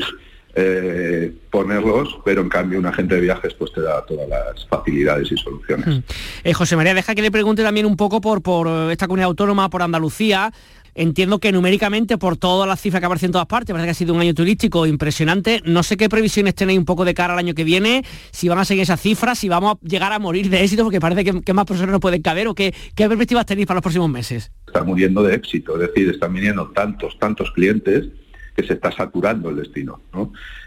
eh, 0.55 1.31
ponerlos, 1.51 2.19
pero 2.25 2.41
en 2.41 2.49
cambio 2.49 2.79
un 2.79 2.85
agente 2.87 3.15
de 3.15 3.21
viajes 3.21 3.53
pues 3.53 3.71
te 3.71 3.81
da 3.81 4.03
todas 4.05 4.27
las 4.27 4.67
facilidades 4.67 5.31
y 5.31 5.37
soluciones. 5.37 5.87
Hmm. 5.87 6.03
Eh, 6.43 6.53
José 6.53 6.75
María, 6.75 6.93
deja 6.93 7.15
que 7.15 7.21
le 7.21 7.31
pregunte 7.31 7.63
también 7.63 7.85
un 7.85 7.95
poco 7.95 8.19
por, 8.19 8.41
por 8.41 8.91
esta 8.91 9.07
comunidad 9.07 9.27
autónoma, 9.27 9.69
por 9.69 9.83
Andalucía. 9.83 10.51
Entiendo 10.95 11.39
que 11.39 11.51
numéricamente, 11.51 12.17
por 12.17 12.37
todas 12.37 12.67
las 12.67 12.81
cifras 12.81 12.99
que 12.99 13.05
aparecen 13.05 13.27
en 13.27 13.33
todas 13.33 13.47
partes, 13.47 13.73
parece 13.73 13.87
que 13.87 13.91
ha 13.91 13.95
sido 13.95 14.13
un 14.13 14.21
año 14.21 14.33
turístico 14.33 14.85
impresionante. 14.85 15.61
No 15.65 15.83
sé 15.83 15.97
qué 15.97 16.09
previsiones 16.09 16.55
tenéis 16.55 16.79
un 16.79 16.85
poco 16.85 17.05
de 17.05 17.13
cara 17.13 17.33
al 17.33 17.39
año 17.39 17.53
que 17.53 17.63
viene, 17.63 18.03
si 18.31 18.49
van 18.49 18.59
a 18.59 18.65
seguir 18.65 18.83
esas 18.83 19.01
cifras, 19.01 19.39
si 19.39 19.49
vamos 19.49 19.75
a 19.75 19.87
llegar 19.87 20.11
a 20.11 20.19
morir 20.19 20.49
de 20.49 20.63
éxito, 20.63 20.83
porque 20.83 20.99
parece 20.99 21.23
que, 21.23 21.53
más 21.53 21.65
personas 21.65 21.91
no 21.91 21.99
pueden 21.99 22.21
caber, 22.21 22.47
o 22.47 22.55
qué, 22.55 22.73
qué 22.95 23.07
perspectivas 23.07 23.45
tenéis 23.45 23.67
para 23.67 23.77
los 23.77 23.83
próximos 23.83 24.09
meses. 24.09 24.51
Está 24.67 24.83
muriendo 24.83 25.23
de 25.23 25.35
éxito, 25.35 25.75
es 25.75 25.87
decir, 25.87 26.09
están 26.09 26.33
viniendo 26.33 26.69
tantos, 26.69 27.17
tantos 27.19 27.51
clientes 27.51 28.07
que 28.55 28.67
se 28.67 28.73
está 28.73 28.91
saturando 28.91 29.49
el 29.49 29.55
destino. 29.55 30.01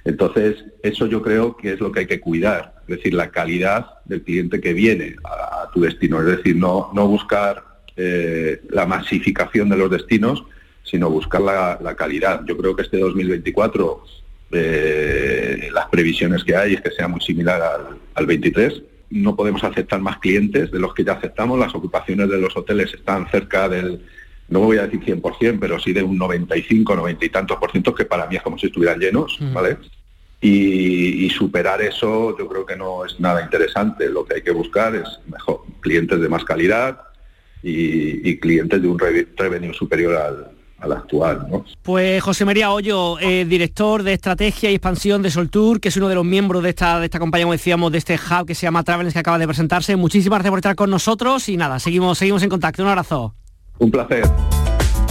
Entonces, 0.04 0.64
eso 0.82 1.06
yo 1.06 1.22
creo 1.22 1.56
que 1.56 1.74
es 1.74 1.80
lo 1.80 1.92
que 1.92 2.00
hay 2.00 2.06
que 2.06 2.20
cuidar, 2.20 2.76
es 2.88 2.96
decir, 2.96 3.14
la 3.14 3.30
calidad 3.30 3.86
del 4.06 4.22
cliente 4.22 4.60
que 4.60 4.72
viene 4.72 5.16
a, 5.24 5.70
tu 5.72 5.80
destino, 5.80 6.20
es 6.20 6.26
decir, 6.26 6.56
no, 6.56 6.90
no 6.94 7.06
buscar 7.06 7.71
eh, 7.96 8.62
la 8.70 8.86
masificación 8.86 9.68
de 9.68 9.76
los 9.76 9.90
destinos, 9.90 10.44
sino 10.82 11.10
buscar 11.10 11.40
la, 11.40 11.94
calidad. 11.96 12.42
Yo 12.46 12.56
creo 12.56 12.74
que 12.74 12.82
este 12.82 12.98
2024 12.98 14.04
eh, 14.52 15.70
las 15.72 15.86
previsiones 15.86 16.44
que 16.44 16.54
hay 16.54 16.74
es 16.74 16.80
que 16.80 16.90
sea 16.90 17.08
muy 17.08 17.20
similar 17.20 17.62
al, 17.62 17.98
al 18.14 18.26
23 18.26 18.82
no 19.12 19.36
podemos 19.36 19.62
aceptar 19.62 20.00
más 20.00 20.18
clientes 20.18 20.70
de 20.70 20.78
los 20.78 20.94
que 20.94 21.04
ya 21.04 21.12
aceptamos. 21.12 21.58
Las 21.58 21.74
ocupaciones 21.74 22.28
de 22.30 22.38
los 22.38 22.56
hoteles 22.56 22.92
están 22.94 23.28
cerca 23.30 23.68
del, 23.68 24.00
no 24.48 24.60
voy 24.60 24.78
a 24.78 24.86
decir 24.86 25.00
100%, 25.00 25.58
pero 25.60 25.78
sí 25.78 25.92
de 25.92 26.02
un 26.02 26.16
95, 26.18 26.96
90 26.96 27.24
y 27.24 27.28
tantos 27.28 27.58
por 27.58 27.70
ciento, 27.70 27.94
que 27.94 28.04
para 28.04 28.26
mí 28.26 28.36
es 28.36 28.42
como 28.42 28.58
si 28.58 28.66
estuvieran 28.66 28.98
llenos, 28.98 29.38
mm. 29.40 29.52
¿vale? 29.52 29.76
Y, 30.40 31.30
superar 31.30 31.80
eso 31.80 32.36
yo 32.36 32.48
creo 32.48 32.66
que 32.66 32.76
no 32.76 33.04
es 33.04 33.18
nada 33.18 33.42
interesante. 33.42 34.08
Lo 34.08 34.24
que 34.24 34.34
hay 34.34 34.42
que 34.42 34.50
buscar 34.50 34.94
es 34.94 35.08
mejor 35.26 35.62
clientes 35.80 36.20
de 36.20 36.28
más 36.28 36.44
calidad 36.44 37.00
y, 37.62 38.36
clientes 38.38 38.80
de 38.80 38.88
un 38.88 38.98
revenue 38.98 39.72
superior 39.72 40.16
al, 40.16 40.50
al 40.82 40.92
actual. 40.92 41.46
¿no? 41.48 41.64
Pues 41.82 42.22
José 42.22 42.44
María 42.44 42.72
Hoyo, 42.72 43.18
eh, 43.20 43.44
director 43.44 44.02
de 44.02 44.12
estrategia 44.12 44.70
y 44.70 44.74
expansión 44.74 45.22
de 45.22 45.30
Soltour, 45.30 45.80
que 45.80 45.88
es 45.88 45.96
uno 45.96 46.08
de 46.08 46.14
los 46.14 46.24
miembros 46.24 46.62
de 46.62 46.70
esta, 46.70 46.98
de 46.98 47.06
esta 47.06 47.18
compañía, 47.18 47.44
como 47.44 47.52
decíamos, 47.52 47.92
de 47.92 47.98
este 47.98 48.14
hub 48.14 48.46
que 48.46 48.54
se 48.54 48.66
llama 48.66 48.82
Travelers 48.82 49.12
que 49.12 49.20
acaba 49.20 49.38
de 49.38 49.46
presentarse. 49.46 49.96
Muchísimas 49.96 50.38
gracias 50.38 50.50
por 50.50 50.58
estar 50.58 50.74
con 50.74 50.90
nosotros 50.90 51.48
y 51.48 51.56
nada, 51.56 51.78
seguimos, 51.78 52.18
seguimos 52.18 52.42
en 52.42 52.48
contacto. 52.48 52.82
Un 52.82 52.88
abrazo. 52.88 53.34
Un 53.78 53.90
placer. 53.90 54.24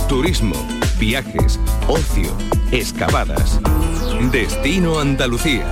Turismo, 0.07 0.55
viajes, 0.99 1.59
ocio, 1.87 2.29
excavadas. 2.71 3.59
Destino 4.31 4.99
Andalucía. 4.99 5.65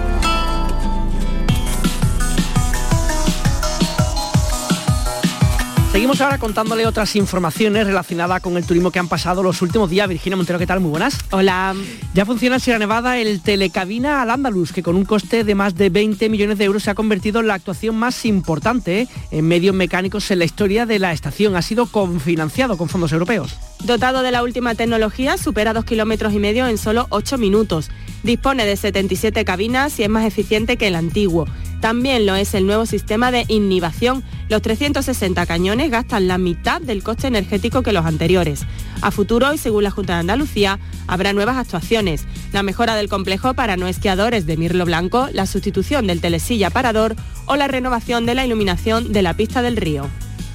Seguimos 6.10 6.26
ahora 6.26 6.40
contándole 6.40 6.88
otras 6.88 7.16
informaciones 7.16 7.86
relacionadas 7.86 8.42
con 8.42 8.58
el 8.58 8.66
turismo 8.66 8.90
que 8.90 8.98
han 8.98 9.08
pasado 9.08 9.44
los 9.44 9.62
últimos 9.62 9.92
días. 9.92 10.10
Virginia 10.10 10.38
Montero, 10.38 10.58
¿qué 10.58 10.66
tal? 10.66 10.80
Muy 10.80 10.90
buenas. 10.90 11.20
Hola. 11.30 11.76
Ya 12.16 12.26
funciona 12.26 12.56
en 12.56 12.62
Sierra 12.62 12.80
Nevada 12.80 13.20
el 13.20 13.42
telecabina 13.42 14.24
al 14.24 14.32
Andalus, 14.32 14.74
que 14.74 14.82
con 14.82 14.96
un 14.96 15.06
coste 15.06 15.44
de 15.44 15.54
más 15.54 15.76
de 15.76 15.92
20 15.92 16.28
millones 16.30 16.58
de 16.58 16.66
euros 16.66 16.82
se 16.82 16.90
ha 16.90 16.96
convertido 16.96 17.42
en 17.42 17.48
la 17.48 17.54
actuación 17.54 17.96
más 17.96 18.26
importante 18.26 19.08
en 19.30 19.48
medios 19.48 19.76
mecánicos 19.76 20.32
en 20.32 20.40
la 20.40 20.46
historia 20.46 20.88
de 20.88 20.98
la 20.98 21.14
estación. 21.14 21.56
Ha 21.56 21.62
sido 21.62 21.86
confinanciado 21.86 22.76
con 22.76 22.90
fondos 22.90 23.12
europeos. 23.12 23.56
Dotado 23.84 24.24
de 24.24 24.32
la 24.32 24.44
última 24.44 24.76
tecnología, 24.76 25.38
supera 25.38 25.74
dos 25.74 25.86
kilómetros 25.86 26.34
y 26.34 26.40
medio 26.40 26.68
en 26.68 26.78
solo 26.78 27.08
ocho 27.10 27.38
minutos. 27.38 27.90
Dispone 28.24 28.66
de 28.66 28.76
77 28.76 29.46
cabinas 29.46 29.98
y 30.00 30.04
es 30.04 30.10
más 30.10 30.26
eficiente 30.26 30.76
que 30.76 30.88
el 30.88 30.96
antiguo. 30.96 31.48
También 31.80 32.26
lo 32.26 32.36
es 32.36 32.54
el 32.56 32.68
nuevo 32.68 32.86
sistema 32.86 33.32
de 33.32 33.46
inhibición. 33.48 34.22
Los 34.50 34.62
360 34.62 35.46
cañones 35.46 35.90
gastan 35.90 36.28
la 36.28 36.38
mitad 36.38 36.82
del 36.82 37.04
coste 37.04 37.28
energético 37.28 37.82
que 37.82 37.94
los 37.94 38.06
anteriores. 38.06 38.66
A 39.02 39.12
futuro, 39.12 39.54
y 39.54 39.58
según 39.58 39.86
la 39.86 39.92
Junta 39.92 40.14
de 40.14 40.20
Andalucía, 40.20 40.78
habrá 41.08 41.32
nuevas 41.32 41.56
actuaciones. 41.56 42.26
La 42.52 42.64
mejora 42.64 42.96
del 42.96 43.08
complejo 43.08 43.54
para 43.54 43.78
no 43.78 43.88
esquiadores 43.88 44.46
de 44.46 44.58
Mirlo 44.58 44.84
Blanco, 44.84 45.30
la 45.32 45.46
sustitución 45.46 46.06
del 46.06 46.20
telesilla 46.20 46.70
parador 46.70 47.16
o 47.46 47.56
la 47.56 47.70
renovación 47.70 48.26
de 48.26 48.36
la 48.36 48.46
iluminación 48.46 49.14
de 49.14 49.22
la 49.22 49.36
pista 49.36 49.62
del 49.62 49.78
río. 49.78 50.10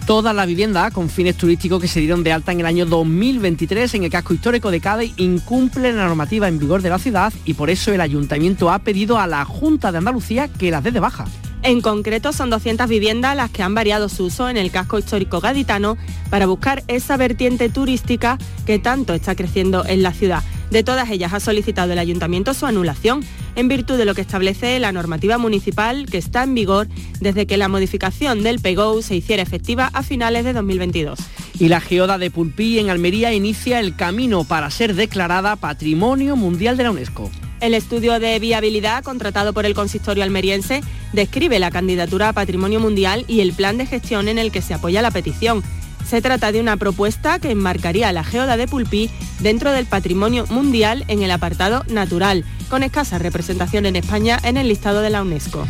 Todas 0.06 0.34
las 0.34 0.46
viviendas 0.46 0.92
con 0.92 1.08
fines 1.08 1.34
turísticos 1.34 1.80
que 1.80 1.88
se 1.88 1.98
dieron 1.98 2.22
de 2.22 2.32
alta 2.32 2.52
en 2.52 2.60
el 2.60 2.66
año 2.66 2.84
2023 2.84 3.94
en 3.94 4.04
el 4.04 4.10
casco 4.10 4.34
histórico 4.34 4.70
de 4.70 4.78
Cádiz 4.78 5.14
incumplen 5.16 5.96
la 5.96 6.04
normativa 6.04 6.46
en 6.46 6.58
vigor 6.58 6.82
de 6.82 6.90
la 6.90 6.98
ciudad 6.98 7.32
y 7.46 7.54
por 7.54 7.70
eso 7.70 7.90
el 7.90 8.02
ayuntamiento 8.02 8.70
ha 8.70 8.80
pedido 8.80 9.18
a 9.18 9.26
la 9.26 9.46
Junta 9.46 9.92
de 9.92 9.98
Andalucía 9.98 10.48
que 10.48 10.70
las 10.70 10.84
dé 10.84 10.90
de 10.90 11.00
baja. 11.00 11.24
En 11.62 11.80
concreto 11.80 12.34
son 12.34 12.50
200 12.50 12.86
viviendas 12.86 13.34
las 13.34 13.50
que 13.50 13.62
han 13.62 13.74
variado 13.74 14.10
su 14.10 14.24
uso 14.24 14.50
en 14.50 14.58
el 14.58 14.70
casco 14.70 14.98
histórico 14.98 15.40
gaditano 15.40 15.96
para 16.28 16.44
buscar 16.44 16.84
esa 16.86 17.16
vertiente 17.16 17.70
turística 17.70 18.36
que 18.66 18.78
tanto 18.78 19.14
está 19.14 19.34
creciendo 19.34 19.86
en 19.86 20.02
la 20.02 20.12
ciudad. 20.12 20.42
De 20.70 20.82
todas 20.82 21.08
ellas 21.08 21.32
ha 21.32 21.40
solicitado 21.40 21.92
el 21.92 21.98
ayuntamiento 21.98 22.52
su 22.52 22.66
anulación 22.66 23.24
en 23.56 23.68
virtud 23.68 23.96
de 23.96 24.04
lo 24.04 24.14
que 24.14 24.20
establece 24.20 24.78
la 24.78 24.92
normativa 24.92 25.38
municipal 25.38 26.06
que 26.06 26.18
está 26.18 26.42
en 26.42 26.54
vigor 26.54 26.88
desde 27.20 27.46
que 27.46 27.56
la 27.56 27.68
modificación 27.68 28.42
del 28.42 28.60
PEGO 28.60 29.02
se 29.02 29.16
hiciera 29.16 29.42
efectiva 29.42 29.90
a 29.92 30.02
finales 30.02 30.44
de 30.44 30.52
2022. 30.52 31.18
Y 31.58 31.68
la 31.68 31.80
geoda 31.80 32.18
de 32.18 32.30
Pulpí 32.30 32.78
en 32.78 32.90
Almería 32.90 33.32
inicia 33.32 33.80
el 33.80 33.94
camino 33.94 34.44
para 34.44 34.70
ser 34.70 34.94
declarada 34.94 35.56
Patrimonio 35.56 36.36
Mundial 36.36 36.76
de 36.76 36.84
la 36.84 36.90
UNESCO. 36.90 37.30
El 37.60 37.74
estudio 37.74 38.20
de 38.20 38.38
viabilidad 38.40 39.02
contratado 39.02 39.52
por 39.52 39.64
el 39.64 39.74
consistorio 39.74 40.24
almeriense 40.24 40.82
describe 41.12 41.58
la 41.58 41.70
candidatura 41.70 42.28
a 42.28 42.32
Patrimonio 42.32 42.80
Mundial 42.80 43.24
y 43.28 43.40
el 43.40 43.52
plan 43.52 43.78
de 43.78 43.86
gestión 43.86 44.28
en 44.28 44.38
el 44.38 44.52
que 44.52 44.60
se 44.60 44.74
apoya 44.74 45.00
la 45.00 45.10
petición. 45.10 45.62
Se 46.06 46.20
trata 46.20 46.52
de 46.52 46.60
una 46.60 46.76
propuesta 46.76 47.38
que 47.38 47.50
enmarcaría 47.50 48.12
la 48.12 48.24
geoda 48.24 48.58
de 48.58 48.68
Pulpí 48.68 49.08
dentro 49.40 49.72
del 49.72 49.86
patrimonio 49.86 50.44
mundial 50.50 51.04
en 51.08 51.22
el 51.22 51.30
apartado 51.30 51.84
natural, 51.88 52.44
con 52.74 52.82
escasa 52.82 53.20
representación 53.20 53.86
en 53.86 53.94
España 53.94 54.36
en 54.42 54.56
el 54.56 54.66
listado 54.66 55.00
de 55.00 55.08
la 55.08 55.22
UNESCO. 55.22 55.64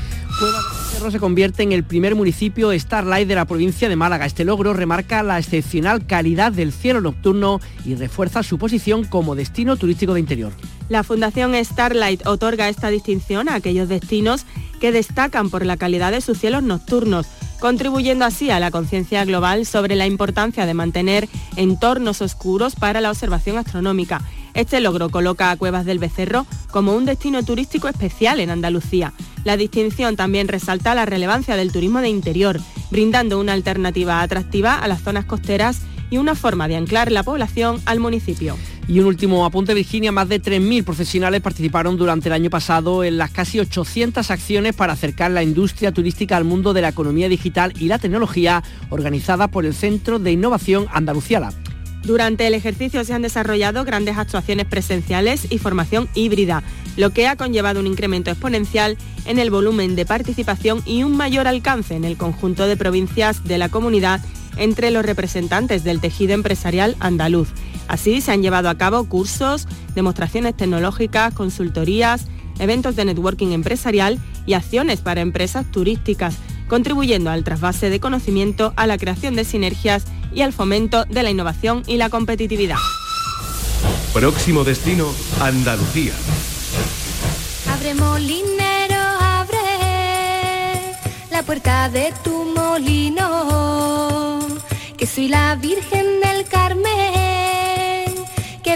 Cerro 0.91 1.11
se 1.11 1.21
convierte 1.21 1.63
en 1.63 1.73
el 1.73 1.85
primer 1.85 2.15
municipio 2.15 2.73
Starlight 2.73 3.29
de 3.29 3.35
la 3.35 3.45
provincia 3.45 3.91
de 3.91 3.95
Málaga. 3.95 4.25
Este 4.25 4.43
logro 4.43 4.73
remarca 4.73 5.23
la 5.23 5.39
excepcional 5.39 6.07
calidad 6.07 6.51
del 6.51 6.73
cielo 6.73 7.03
nocturno 7.03 7.61
y 7.85 7.95
refuerza 7.95 8.43
su 8.43 8.57
posición 8.57 9.05
como 9.05 9.35
destino 9.35 9.77
turístico 9.77 10.15
de 10.15 10.21
interior. 10.21 10.53
La 10.89 11.03
Fundación 11.03 11.55
Starlight 11.63 12.27
otorga 12.27 12.71
esta 12.71 12.89
distinción 12.89 13.51
a 13.51 13.57
aquellos 13.57 13.91
destinos 13.91 14.47
que 14.81 14.91
destacan 14.91 15.51
por 15.51 15.67
la 15.67 15.77
calidad 15.77 16.11
de 16.11 16.23
sus 16.23 16.39
cielos 16.39 16.63
nocturnos, 16.63 17.27
contribuyendo 17.65 18.27
así 18.27 18.51
a 18.51 18.61
la 18.61 18.71
conciencia 18.71 19.25
global 19.25 19.65
sobre 19.65 19.97
la 19.97 20.07
importancia 20.07 20.67
de 20.67 20.75
mantener 20.75 21.31
entornos 21.57 22.21
oscuros 22.21 22.77
para 22.77 23.01
la 23.01 23.11
observación 23.11 23.57
astronómica. 23.57 24.21
Este 24.53 24.81
logro 24.81 25.09
coloca 25.09 25.51
a 25.51 25.57
Cuevas 25.57 25.87
del 25.87 25.99
Becerro 25.99 26.45
como 26.71 26.95
un 26.95 27.07
destino 27.07 27.43
turístico 27.43 27.89
especial 27.89 28.41
en 28.41 28.51
Andalucía. 28.51 29.15
La 29.45 29.57
distinción 29.57 30.15
también 30.15 30.49
resalta 30.49 30.95
la 30.95 31.07
relevancia 31.07 31.57
del 31.57 31.73
turismo 31.73 32.03
de 32.03 32.11
interior, 32.11 32.61
brindando 32.91 33.41
una 33.41 33.55
alternativa 33.55 34.21
atractiva 34.21 34.75
a 34.75 34.87
las 34.87 35.01
zonas 35.01 35.25
costeras 35.25 35.81
y 36.11 36.19
una 36.19 36.35
forma 36.35 36.69
de 36.69 36.77
anclar 36.77 37.11
la 37.11 37.23
población 37.23 37.81
al 37.87 37.99
municipio. 37.99 38.59
Y 38.87 38.99
un 38.99 39.07
último 39.07 39.47
apunte, 39.47 39.73
Virginia, 39.73 40.13
más 40.13 40.29
de 40.29 40.43
3.000 40.43 40.85
profesionales 40.85 41.41
participaron 41.41 41.97
durante 41.97 42.29
el 42.29 42.35
año 42.35 42.51
pasado 42.51 43.03
en 43.03 43.17
las 43.17 43.31
casi 43.31 43.59
800 43.59 44.31
acciones 44.31 44.75
para 44.75 44.93
acercar 44.93 45.31
la 45.31 45.43
industria 45.43 45.93
turística 45.93 46.37
al 46.37 46.45
mundo 46.45 46.75
de 46.75 46.83
la 46.83 46.91
economía 46.91 47.31
digital 47.31 47.73
y 47.79 47.89
la 47.89 47.99
tecnología 47.99 48.63
organizada 48.91 49.49
por 49.49 49.65
el 49.65 49.73
Centro 49.73 50.19
de 50.19 50.33
Innovación 50.33 50.87
Andaluciala. 50.93 51.53
Durante 52.05 52.47
el 52.47 52.53
ejercicio 52.53 53.03
se 53.05 53.15
han 53.15 53.23
desarrollado 53.23 53.83
grandes 53.85 54.19
actuaciones 54.19 54.67
presenciales 54.67 55.47
y 55.51 55.57
formación 55.57 56.07
híbrida, 56.15 56.63
lo 56.99 57.09
que 57.11 57.27
ha 57.27 57.37
conllevado 57.37 57.81
un 57.81 57.87
incremento 57.87 58.31
exponencial 58.31 58.99
en 59.25 59.39
el 59.39 59.51
volumen 59.51 59.97
de 59.97 60.05
participación 60.05 60.83
y 60.85 61.03
un 61.03 61.17
mayor 61.17 61.49
alcance 61.49 61.97
en 61.97 62.05
el 62.05 62.19
conjunto 62.19 62.67
de 62.67 62.77
provincias 62.77 63.45
de 63.45 63.57
la 63.57 63.71
comunidad 63.71 64.21
entre 64.59 64.91
los 64.91 65.07
representantes 65.07 65.83
del 65.83 66.01
tejido 66.01 66.35
empresarial 66.35 66.95
andaluz. 67.01 67.49
Así 67.89 68.21
se 68.21 68.33
han 68.33 68.43
llevado 68.43 68.69
a 68.69 68.79
cabo 68.79 69.09
cursos, 69.09 69.67
demostraciones 69.95 70.57
tecnológicas, 70.57 71.35
consultorías, 71.35 72.27
eventos 72.59 72.97
de 72.97 73.05
networking 73.05 73.53
empresarial 73.53 74.19
y 74.47 74.55
acciones 74.55 75.01
para 75.01 75.21
empresas 75.21 75.71
turísticas, 75.71 76.37
contribuyendo 76.69 77.31
al 77.31 77.45
trasvase 77.45 77.91
de 77.91 78.01
conocimiento, 78.01 78.73
a 78.77 78.87
la 78.87 78.99
creación 78.99 79.37
de 79.37 79.45
sinergias 79.45 80.05
y 80.33 80.43
al 80.43 80.53
fomento 80.53 81.05
de 81.05 81.23
la 81.23 81.31
innovación 81.31 81.83
y 81.87 81.97
la 81.97 82.11
competitividad. 82.11 82.79
Próximo 84.13 84.65
destino, 84.65 85.09
Andalucía. 85.41 86.13
Abre 87.69 87.95
molinero, 87.95 89.01
abre 89.21 89.57
la 91.31 91.43
puerta 91.43 91.89
de 91.89 92.13
tu 92.23 92.45
molino, 92.45 94.39
que 94.97 95.07
soy 95.07 95.29
la 95.29 95.57
Virgen 95.57 96.21
del 96.21 96.47
Carmen, 96.47 97.24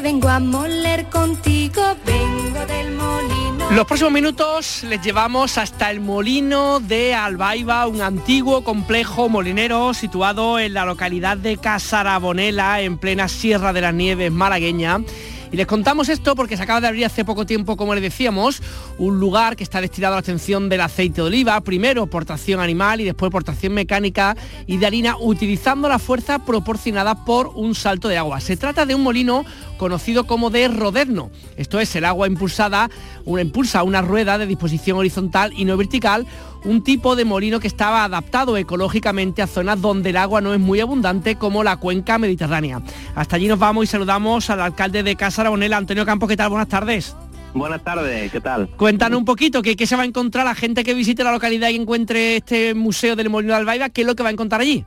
vengo 0.09 0.29
a 0.31 0.41
moler 0.41 1.05
contigo, 1.11 1.83
vengo 2.07 2.65
del 2.65 2.93
molino. 2.93 3.71
Los 3.71 3.85
próximos 3.85 4.11
minutos 4.11 4.83
les 4.85 5.03
llevamos 5.03 5.59
hasta 5.59 5.91
el 5.91 6.01
molino 6.01 6.81
de 6.81 7.15
Albaiba, 7.15 7.87
un 7.87 8.01
antiguo 8.01 8.65
complejo 8.65 9.29
molinero 9.29 9.93
situado 9.93 10.59
en 10.59 10.73
la 10.73 10.87
localidad 10.87 11.37
de 11.37 11.59
Casarabonela, 11.59 12.81
en 12.81 12.97
plena 12.97 13.29
Sierra 13.29 13.75
de 13.75 13.83
las 13.83 13.93
Nieves 13.93 14.33
malagueña. 14.33 15.03
Y 15.51 15.57
les 15.57 15.67
contamos 15.67 16.09
esto 16.09 16.35
porque 16.35 16.57
se 16.57 16.63
acaba 16.63 16.81
de 16.81 16.89
abrir 16.89 17.07
hace 17.07 17.25
poco 17.25 17.47
tiempo, 17.47 17.77
como 17.77 17.95
les 17.95 18.03
decíamos, 18.03 18.63
un 18.99 19.19
lugar 19.19 19.57
que 19.57 19.65
está 19.65 19.81
destinado 19.81 20.15
a 20.15 20.17
la 20.17 20.21
obtención 20.21 20.69
del 20.69 20.83
aceite 20.83 21.23
de 21.23 21.27
oliva, 21.27 21.59
primero 21.63 22.07
por 22.07 22.27
tracción 22.27 22.61
animal 22.61 23.01
y 23.01 23.05
después 23.05 23.31
por 23.33 23.45
tracción 23.45 23.73
mecánica 23.73 24.37
y 24.67 24.77
de 24.77 24.87
harina, 24.87 25.17
utilizando 25.19 25.89
la 25.89 25.99
fuerza 25.99 26.41
proporcionada 26.41 27.25
por 27.25 27.53
un 27.55 27.75
salto 27.75 28.09
de 28.09 28.19
agua. 28.19 28.41
Se 28.41 28.59
trata 28.59 28.85
de 28.85 28.95
un 28.95 29.03
molino 29.03 29.45
conocido 29.79 30.25
como 30.25 30.51
de 30.51 30.69
rodezno. 30.69 31.31
Esto 31.57 31.81
es 31.81 31.97
el 31.97 32.05
agua 32.05 32.27
impulsada, 32.27 32.91
una 33.25 33.41
impulsa 33.41 33.83
una 33.83 34.03
rueda 34.03 34.37
de 34.37 34.47
disposición 34.47 34.99
horizontal 34.99 35.53
y 35.57 35.65
no 35.65 35.79
vertical, 35.79 36.27
un 36.65 36.83
tipo 36.83 37.17
de 37.17 37.25
molino 37.25 37.61
que 37.61 37.67
estaba 37.67 38.05
adaptado 38.05 38.57
ecológicamente 38.59 39.41
a 39.41 39.47
zonas 39.47 39.81
donde 39.81 40.11
el 40.11 40.17
agua 40.19 40.43
no 40.43 40.53
es 40.53 40.61
muy 40.61 40.81
abundante 40.81 41.37
como 41.37 41.65
la 41.65 41.77
cuenca 41.77 42.19
mediterránea. 42.19 42.83
Hasta 43.15 43.37
allí 43.37 43.49
nos 43.49 43.59
vamos 43.59 43.85
y 43.85 43.87
saludamos 43.87 44.51
al 44.51 44.61
alcalde 44.61 45.03
de 45.03 45.17
Casa 45.17 45.47
Antonio 45.47 46.05
Campos. 46.05 46.29
¿Qué 46.29 46.37
tal? 46.37 46.51
Buenas 46.51 46.69
tardes. 46.69 47.17
Buenas 47.55 47.83
tardes, 47.83 48.31
¿qué 48.31 48.41
tal? 48.41 48.69
Cuéntanos 48.77 49.19
un 49.19 49.25
poquito, 49.25 49.63
¿qué, 49.63 49.75
qué 49.75 49.87
se 49.87 49.97
va 49.97 50.03
a 50.03 50.05
encontrar 50.05 50.45
la 50.45 50.55
gente 50.55 50.85
que 50.85 50.93
visite 50.93 51.25
la 51.25 51.33
localidad 51.33 51.71
y 51.71 51.77
encuentre 51.77 52.37
este 52.37 52.75
museo 52.75 53.17
del 53.17 53.31
Molino 53.31 53.55
de 53.55 53.61
Albaiba? 53.61 53.89
¿Qué 53.89 54.03
es 54.03 54.07
lo 54.07 54.15
que 54.15 54.23
va 54.23 54.29
a 54.29 54.33
encontrar 54.33 54.61
allí? 54.61 54.85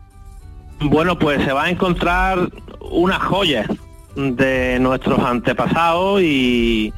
Bueno, 0.80 1.18
pues 1.18 1.44
se 1.44 1.54
va 1.54 1.64
a 1.64 1.70
encontrar 1.70 2.50
unas 2.80 3.20
joyas 3.20 3.68
de 4.16 4.78
nuestros 4.80 5.20
antepasados 5.20 6.22
y, 6.22 6.94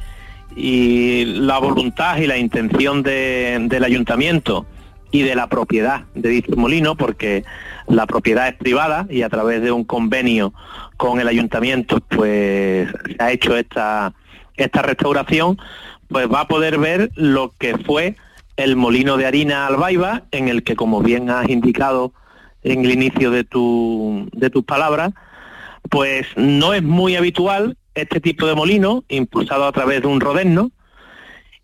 y 0.56 1.24
la 1.24 1.58
voluntad 1.58 2.16
y 2.18 2.26
la 2.26 2.36
intención 2.38 3.02
de- 3.02 3.58
del 3.68 3.84
ayuntamiento 3.84 4.66
y 5.10 5.22
de 5.22 5.34
la 5.36 5.46
propiedad 5.46 6.02
de 6.14 6.28
dicho 6.28 6.56
molino, 6.56 6.96
porque 6.96 7.44
la 7.86 8.06
propiedad 8.06 8.48
es 8.48 8.54
privada 8.54 9.06
y 9.08 9.22
a 9.22 9.28
través 9.28 9.62
de 9.62 9.70
un 9.70 9.84
convenio 9.84 10.52
con 10.96 11.20
el 11.20 11.28
ayuntamiento, 11.28 12.00
pues 12.00 12.88
se 12.88 13.16
ha 13.22 13.30
hecho 13.30 13.56
esta, 13.56 14.12
esta 14.56 14.82
restauración, 14.82 15.58
pues 16.08 16.26
va 16.28 16.40
a 16.40 16.48
poder 16.48 16.78
ver 16.78 17.10
lo 17.14 17.52
que 17.58 17.76
fue 17.78 18.16
el 18.56 18.76
molino 18.76 19.16
de 19.16 19.26
harina 19.26 19.66
Albaiba, 19.66 20.22
en 20.30 20.48
el 20.48 20.62
que, 20.62 20.76
como 20.76 21.00
bien 21.00 21.30
has 21.30 21.48
indicado 21.48 22.12
en 22.62 22.84
el 22.84 22.92
inicio 22.92 23.30
de, 23.30 23.44
tu, 23.44 24.28
de 24.32 24.48
tus 24.50 24.64
palabras, 24.64 25.12
pues 25.90 26.26
no 26.36 26.74
es 26.74 26.82
muy 26.82 27.16
habitual 27.16 27.76
este 27.94 28.20
tipo 28.20 28.46
de 28.46 28.54
molino 28.54 29.04
impulsado 29.08 29.66
a 29.66 29.72
través 29.72 30.02
de 30.02 30.08
un 30.08 30.20
rodeno 30.20 30.70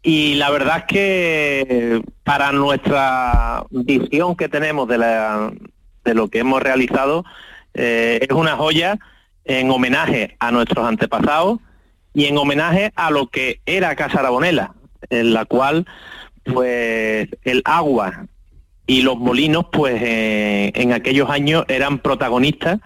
y 0.02 0.34
la 0.34 0.50
verdad 0.50 0.78
es 0.78 0.84
que 0.84 2.02
para 2.24 2.52
nuestra 2.52 3.64
visión 3.70 4.36
que 4.36 4.48
tenemos 4.48 4.88
de 4.88 6.14
lo 6.14 6.28
que 6.28 6.38
hemos 6.38 6.62
realizado 6.62 7.24
eh, 7.74 8.18
es 8.22 8.34
una 8.34 8.56
joya 8.56 8.98
en 9.44 9.70
homenaje 9.70 10.36
a 10.38 10.52
nuestros 10.52 10.86
antepasados 10.86 11.58
y 12.14 12.26
en 12.26 12.38
homenaje 12.38 12.92
a 12.96 13.10
lo 13.10 13.28
que 13.28 13.60
era 13.66 13.94
Casa 13.94 14.20
Arabonela, 14.20 14.74
en 15.10 15.34
la 15.34 15.44
cual 15.44 15.86
pues 16.44 17.28
el 17.42 17.62
agua 17.64 18.26
y 18.86 19.02
los 19.02 19.18
molinos 19.18 19.66
pues 19.70 20.00
eh, 20.02 20.72
en 20.74 20.92
aquellos 20.92 21.30
años 21.30 21.64
eran 21.68 21.98
protagonistas 21.98 22.80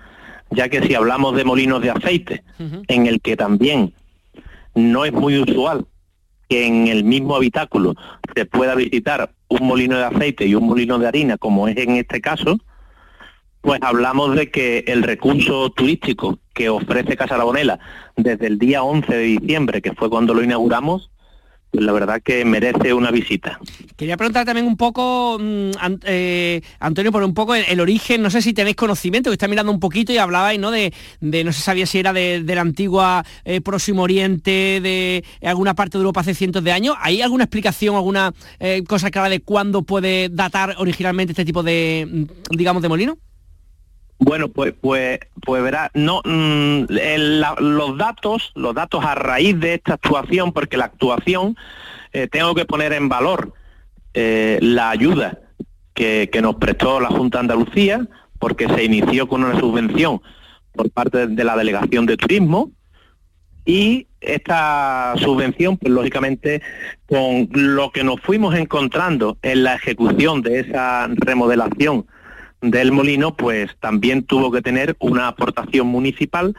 ya 0.55 0.69
que 0.69 0.83
si 0.83 0.95
hablamos 0.95 1.37
de 1.37 1.45
molinos 1.45 1.83
de 1.83 1.91
aceite 1.91 2.43
en 2.89 3.07
el 3.07 3.21
que 3.21 3.37
también 3.37 3.93
no 4.75 5.05
es 5.05 5.13
muy 5.13 5.39
usual 5.39 5.87
que 6.49 6.67
en 6.67 6.89
el 6.89 7.05
mismo 7.05 7.37
habitáculo 7.37 7.95
se 8.35 8.45
pueda 8.47 8.75
visitar 8.75 9.31
un 9.49 9.67
molino 9.67 9.97
de 9.97 10.05
aceite 10.05 10.47
y 10.47 10.55
un 10.55 10.67
molino 10.67 10.99
de 10.99 11.09
harina 11.09 11.39
como 11.39 11.69
es 11.69 11.77
en 11.77 11.93
este 11.93 12.21
caso 12.21 12.59
pues 13.65 13.81
hablamos 13.83 14.37
de 14.37 14.51
que 14.51 14.85
el 14.87 15.03
recurso 15.03 15.71
turístico 15.71 16.39
que 16.53 16.69
ofrece 16.69 17.17
Casa 17.17 17.35
Arabonela 17.35 17.81
desde 18.15 18.47
el 18.47 18.59
día 18.59 18.83
11 18.83 19.11
de 19.11 19.23
diciembre, 19.23 19.81
que 19.81 19.95
fue 19.95 20.11
cuando 20.11 20.35
lo 20.35 20.45
inauguramos, 20.45 21.11
la 21.75 21.93
verdad 21.93 22.23
que 22.23 22.45
merece 22.45 22.95
una 22.95 23.11
visita. 23.11 23.59
Quería 23.97 24.17
preguntar 24.17 24.45
también 24.47 24.67
un 24.67 24.77
poco, 24.77 25.39
mm, 25.41 25.71
eh, 26.05 26.61
Antonio, 26.81 27.13
por 27.13 27.23
un 27.23 27.35
poco 27.35 27.55
el, 27.55 27.81
origen, 27.81 28.23
no 28.23 28.31
sé 28.31 28.43
si 28.43 28.53
tenéis 28.53 28.77
conocimiento, 28.77 29.31
que 29.31 29.35
está 29.35 29.49
mirando 29.49 29.73
un 29.73 29.81
poquito 29.81 30.13
y 30.13 30.19
hablabais, 30.19 30.59
¿no? 30.59 30.71
De, 30.71 30.93
no 31.21 31.53
se 31.53 31.61
sabía 31.61 31.87
si 31.87 31.99
era 31.99 32.13
de, 32.13 32.43
la 32.55 32.61
antigua 32.61 33.25
eh, 33.45 33.61
Próximo 33.61 34.03
Oriente, 34.03 34.81
de 34.81 35.25
alguna 35.43 35.75
parte 35.75 35.99
de 35.99 36.03
Europa 36.03 36.21
hace 36.21 36.35
cientos 36.35 36.63
de 36.63 36.73
años. 36.73 36.95
¿Hay 37.01 37.23
alguna 37.23 37.45
explicación, 37.45 37.97
alguna 37.97 38.33
eh, 38.61 38.83
cosa 38.87 39.11
clara 39.11 39.29
de 39.29 39.41
cuándo 39.41 39.83
puede 39.83 40.29
datar 40.29 40.77
originalmente 40.79 41.33
este 41.33 41.45
tipo 41.45 41.63
de, 41.63 42.07
mm, 42.09 42.57
digamos, 42.57 42.83
de 42.83 42.89
molino? 42.89 43.19
Bueno, 44.25 44.49
pues, 44.49 44.73
pues, 44.81 45.21
pues 45.45 45.63
verá, 45.63 45.91
no, 45.93 46.23
mm, 46.25 46.87
los 47.59 47.99
datos, 47.99 48.53
los 48.55 48.75
datos 48.75 49.05
a 49.05 49.15
raíz 49.15 49.61
de 49.61 49.75
esta 49.75 49.95
actuación, 49.95 50.53
porque 50.53 50.79
la 50.79 50.87
actuación 50.87 51.57
eh, 52.15 52.27
tengo 52.29 52.55
que 52.55 52.65
poner 52.65 52.95
en 52.95 53.11
valor 53.11 53.53
eh, 54.15 54.59
la 54.63 54.89
ayuda 54.89 55.41
que, 55.93 56.31
nos 56.41 56.55
prestó 56.55 57.01
la 57.01 57.09
Junta 57.09 57.37
de 57.37 57.41
Andalucía, 57.41 58.09
porque 58.39 58.67
se 58.67 58.85
inició 58.85 59.29
con 59.29 59.45
una 59.45 59.61
subvención 59.61 60.23
por 60.73 60.91
parte 60.91 61.27
de 61.27 61.45
la 61.45 61.55
Delegación 61.55 62.07
de 62.07 62.17
Turismo 62.17 62.71
y 63.67 64.07
esta 64.23 65.13
subvención, 65.19 65.77
pues 65.77 65.93
lógicamente, 65.93 66.63
con 67.07 67.51
lo 67.53 67.93
que 67.93 68.05
nos 68.05 68.21
fuimos 68.23 68.55
encontrando 68.55 69.37
en 69.43 69.65
la 69.65 69.75
ejecución 69.75 70.41
de 70.41 70.61
esa 70.61 71.09
remodelación 71.09 72.07
del 72.71 72.93
molino, 72.93 73.35
pues 73.35 73.77
también 73.81 74.25
tuvo 74.25 74.51
que 74.51 74.63
tener 74.63 74.97
una 74.99 75.29
aportación 75.29 75.87
municipal 75.87 76.57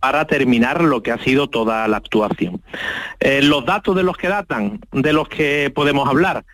para 0.00 0.26
terminar 0.26 0.82
lo 0.82 1.02
que 1.02 1.12
ha 1.12 1.18
sido 1.18 1.48
toda 1.48 1.86
la 1.88 1.96
actuación. 1.96 2.62
Eh, 3.20 3.42
los 3.42 3.64
datos 3.64 3.96
de 3.96 4.02
los 4.02 4.16
que 4.16 4.28
datan, 4.28 4.80
de 4.92 5.12
los 5.12 5.28
que 5.28 5.72
podemos 5.74 6.08
hablar, 6.08 6.44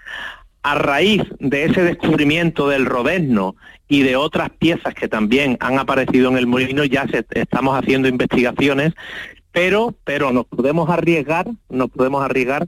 a 0.63 0.75
raíz 0.77 1.23
de 1.41 1.65
ese 1.65 1.83
descubrimiento 1.83 2.69
del 2.69 2.87
rodesno 2.87 3.57
y 3.87 4.03
de 4.03 4.17
otras 4.17 4.51
piezas 4.51 4.95
que 4.95 5.09
también 5.09 5.59
han 5.61 5.79
aparecido 5.79 6.31
en 6.31 6.39
el 6.39 6.47
molino, 6.47 6.85
ya 6.85 7.07
se, 7.07 7.27
estamos 7.33 7.79
haciendo 7.79 8.09
investigaciones, 8.09 8.95
pero, 9.53 9.95
pero 10.05 10.33
nos 10.33 10.47
podemos 10.47 10.89
arriesgar, 10.89 11.47
nos 11.69 11.91
podemos 11.91 12.25
arriesgar 12.25 12.67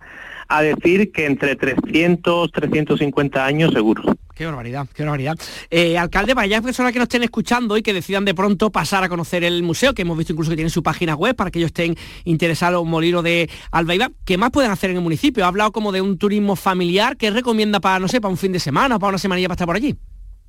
a 0.48 0.62
decir 0.62 1.12
que 1.12 1.26
entre 1.26 1.56
300, 1.56 2.50
350 2.52 3.44
años 3.44 3.72
seguro. 3.72 4.02
Qué 4.34 4.44
barbaridad, 4.44 4.86
qué 4.94 5.02
barbaridad. 5.02 5.38
Eh, 5.70 5.96
alcalde, 5.96 6.34
vaya 6.34 6.60
personas 6.60 6.92
que 6.92 6.98
nos 6.98 7.06
estén 7.06 7.22
escuchando 7.22 7.76
y 7.76 7.82
que 7.82 7.94
decidan 7.94 8.24
de 8.24 8.34
pronto 8.34 8.70
pasar 8.70 9.02
a 9.02 9.08
conocer 9.08 9.44
el 9.44 9.62
museo, 9.62 9.94
que 9.94 10.02
hemos 10.02 10.18
visto 10.18 10.34
incluso 10.34 10.50
que 10.50 10.56
tiene 10.56 10.70
su 10.70 10.82
página 10.82 11.14
web 11.14 11.34
para 11.34 11.50
que 11.50 11.58
ellos 11.58 11.68
estén 11.68 11.96
interesados 12.24 12.84
en 12.84 12.90
Molino 12.90 13.22
de 13.22 13.48
Albaiba. 13.70 14.10
¿Qué 14.24 14.36
más 14.36 14.50
pueden 14.50 14.70
hacer 14.70 14.90
en 14.90 14.96
el 14.96 15.02
municipio? 15.02 15.44
Ha 15.44 15.48
hablado 15.48 15.72
como 15.72 15.90
de 15.90 16.02
un 16.02 16.18
turismo 16.18 16.54
familiar. 16.54 17.16
¿Qué 17.16 17.30
recomienda 17.30 17.80
para, 17.80 17.98
no 17.98 18.08
sé, 18.08 18.20
para 18.20 18.30
un 18.30 18.36
fin 18.36 18.52
de 18.52 18.60
semana 18.60 18.96
o 18.96 18.98
para 18.98 19.10
una 19.10 19.18
semanilla 19.18 19.48
para 19.48 19.54
estar 19.54 19.66
por 19.66 19.76
allí? 19.76 19.96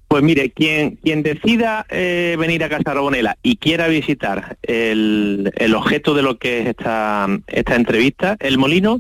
Pues 0.08 0.24
mire, 0.24 0.52
quien, 0.52 0.96
quien 0.96 1.22
decida 1.22 1.86
eh, 1.90 2.38
venir 2.40 2.64
a 2.64 2.70
Casa 2.70 2.92
Arbonela 2.92 3.38
y 3.44 3.58
quiera 3.58 3.90
visitar 3.90 4.58
el, 4.62 5.52
objeto 5.76 6.14
de 6.14 6.22
lo 6.22 6.38
que 6.38 6.62
es 6.62 6.68
esta, 6.68 7.28
esta 7.48 7.76
entrevista, 7.76 8.38
el 8.40 8.58
molino, 8.58 9.00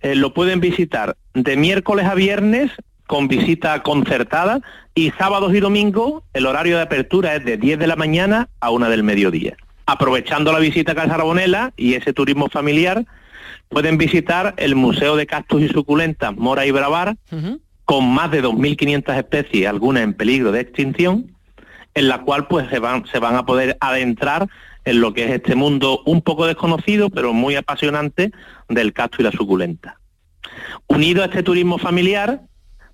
eh, 0.00 0.14
lo 0.14 0.32
pueden 0.34 0.60
visitar 0.60 1.16
de 1.34 1.56
miércoles 1.56 2.06
a 2.06 2.14
viernes 2.14 2.70
con 3.06 3.26
visita 3.26 3.82
concertada 3.82 4.60
y 4.94 5.10
sábados 5.12 5.54
y 5.54 5.60
domingos 5.60 6.22
el 6.34 6.46
horario 6.46 6.76
de 6.76 6.82
apertura 6.82 7.34
es 7.34 7.44
de 7.44 7.56
10 7.56 7.78
de 7.78 7.86
la 7.86 7.96
mañana 7.96 8.48
a 8.60 8.70
1 8.70 8.90
del 8.90 9.02
mediodía. 9.02 9.56
Aprovechando 9.86 10.52
la 10.52 10.58
visita 10.58 10.92
a 10.92 10.94
Casa 10.94 11.14
Arbonela 11.14 11.72
y 11.76 11.94
ese 11.94 12.12
turismo 12.12 12.48
familiar, 12.48 13.06
pueden 13.68 13.96
visitar 13.96 14.54
el 14.58 14.74
Museo 14.74 15.16
de 15.16 15.26
Cactus 15.26 15.62
y 15.62 15.68
Suculentas 15.68 16.36
Mora 16.36 16.66
y 16.66 16.70
Bravar, 16.70 17.16
con 17.84 18.12
más 18.12 18.30
de 18.30 18.42
2.500 18.42 19.16
especies, 19.16 19.66
algunas 19.66 20.02
en 20.02 20.12
peligro 20.12 20.52
de 20.52 20.60
extinción, 20.60 21.34
en 21.94 22.08
la 22.08 22.20
cual 22.20 22.46
pues 22.46 22.68
se 22.68 22.78
van, 22.78 23.06
se 23.06 23.18
van 23.18 23.36
a 23.36 23.46
poder 23.46 23.78
adentrar 23.80 24.48
en 24.88 25.02
lo 25.02 25.12
que 25.12 25.24
es 25.24 25.30
este 25.30 25.54
mundo 25.54 26.00
un 26.06 26.22
poco 26.22 26.46
desconocido, 26.46 27.10
pero 27.10 27.34
muy 27.34 27.56
apasionante, 27.56 28.32
del 28.70 28.94
cactus 28.94 29.20
y 29.20 29.22
la 29.22 29.32
suculenta. 29.32 30.00
Unido 30.86 31.22
a 31.22 31.26
este 31.26 31.42
turismo 31.42 31.76
familiar, 31.76 32.40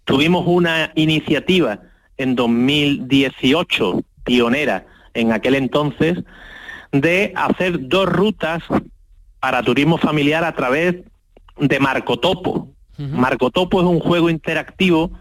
tuvimos 0.05 0.45
una 0.45 0.91
iniciativa 0.97 1.81
en 2.17 2.35
2018, 2.35 4.03
pionera 4.25 4.87
en 5.15 5.31
aquel 5.31 5.55
entonces, 5.55 6.19
de 6.91 7.33
hacer 7.37 7.89
dos 7.89 8.09
rutas 8.09 8.65
para 9.39 9.63
turismo 9.63 9.97
familiar 9.97 10.43
a 10.43 10.55
través 10.55 10.97
de 11.59 11.79
Marcotopo. 11.79 12.71
Marcotopo 12.99 13.81
es 13.81 13.87
un 13.87 14.01
juego 14.01 14.31
interactivo 14.31 15.13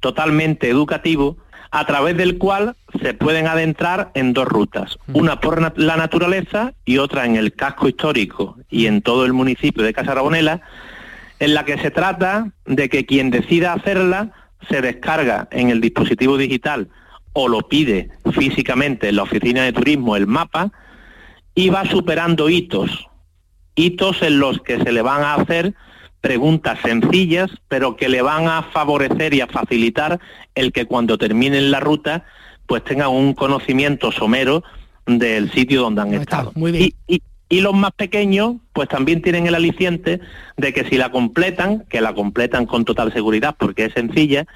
totalmente 0.00 0.68
educativo 0.68 1.36
a 1.70 1.86
través 1.86 2.16
del 2.16 2.38
cual 2.38 2.74
se 3.00 3.14
pueden 3.14 3.46
adentrar 3.46 4.10
en 4.14 4.32
dos 4.32 4.46
rutas, 4.46 4.98
una 5.12 5.40
por 5.40 5.78
la 5.78 5.96
naturaleza 5.96 6.72
y 6.84 6.98
otra 6.98 7.26
en 7.26 7.36
el 7.36 7.52
casco 7.52 7.88
histórico 7.88 8.56
y 8.70 8.86
en 8.86 9.02
todo 9.02 9.24
el 9.24 9.32
municipio 9.32 9.82
de 9.82 9.92
Casarabonela, 9.92 10.62
en 11.38 11.54
la 11.54 11.64
que 11.64 11.78
se 11.78 11.90
trata 11.90 12.50
de 12.64 12.88
que 12.88 13.04
quien 13.04 13.30
decida 13.30 13.72
hacerla 13.72 14.32
se 14.68 14.80
descarga 14.80 15.48
en 15.50 15.70
el 15.70 15.80
dispositivo 15.80 16.36
digital 16.36 16.88
o 17.32 17.48
lo 17.48 17.68
pide 17.68 18.10
físicamente 18.32 19.08
en 19.08 19.16
la 19.16 19.24
oficina 19.24 19.62
de 19.62 19.72
turismo 19.72 20.16
el 20.16 20.26
mapa 20.26 20.72
y 21.54 21.68
va 21.68 21.84
superando 21.84 22.48
hitos, 22.48 23.08
hitos 23.74 24.22
en 24.22 24.38
los 24.38 24.60
que 24.62 24.78
se 24.78 24.92
le 24.92 25.02
van 25.02 25.22
a 25.22 25.34
hacer 25.34 25.74
preguntas 26.20 26.78
sencillas, 26.82 27.50
pero 27.68 27.96
que 27.96 28.08
le 28.08 28.22
van 28.22 28.48
a 28.48 28.62
favorecer 28.62 29.34
y 29.34 29.40
a 29.40 29.46
facilitar 29.46 30.18
el 30.54 30.72
que 30.72 30.86
cuando 30.86 31.18
terminen 31.18 31.70
la 31.70 31.80
ruta, 31.80 32.24
pues 32.66 32.82
tengan 32.84 33.10
un 33.10 33.34
conocimiento 33.34 34.10
somero 34.10 34.64
del 35.06 35.50
sitio 35.52 35.82
donde 35.82 36.02
han 36.02 36.14
estado. 36.14 36.52
Muy 36.54 36.72
bien. 36.72 36.90
Y, 37.06 37.60
los 37.60 37.74
más 37.74 37.92
pequeños, 37.92 38.56
pues 38.72 38.88
también 38.88 39.22
tienen 39.22 39.46
el 39.46 39.54
aliciente 39.54 40.18
de 40.56 40.72
que 40.72 40.84
si 40.84 40.96
la 40.96 41.12
completan, 41.12 41.84
que 41.88 42.00
la 42.00 42.12
completan 42.12 42.66
con 42.66 42.84
total 42.84 43.12
seguridad 43.12 43.54
porque 43.56 43.84
es 43.84 43.92
sencilla, 43.92 44.46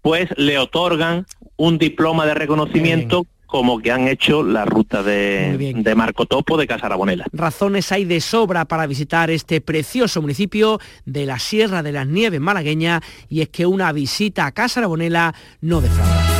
pues 0.00 0.30
le 0.38 0.56
otorgan 0.56 1.26
un 1.56 1.76
diploma 1.76 2.24
de 2.24 2.32
reconocimiento 2.32 3.26
como 3.50 3.80
que 3.80 3.90
han 3.90 4.08
hecho 4.08 4.42
la 4.42 4.64
ruta 4.64 5.02
de, 5.02 5.74
de 5.76 5.94
Marco 5.94 6.26
Topo 6.26 6.56
de 6.56 6.66
Casarabonela. 6.66 7.26
Razones 7.32 7.90
hay 7.92 8.04
de 8.04 8.20
sobra 8.20 8.64
para 8.64 8.86
visitar 8.86 9.30
este 9.30 9.60
precioso 9.60 10.22
municipio 10.22 10.78
de 11.04 11.26
la 11.26 11.38
Sierra 11.38 11.82
de 11.82 11.92
las 11.92 12.06
Nieves 12.06 12.40
malagueña 12.40 13.02
y 13.28 13.40
es 13.40 13.48
que 13.48 13.66
una 13.66 13.92
visita 13.92 14.46
a 14.46 14.52
Casarabonela 14.52 15.34
no 15.60 15.80
defrauda. 15.80 16.30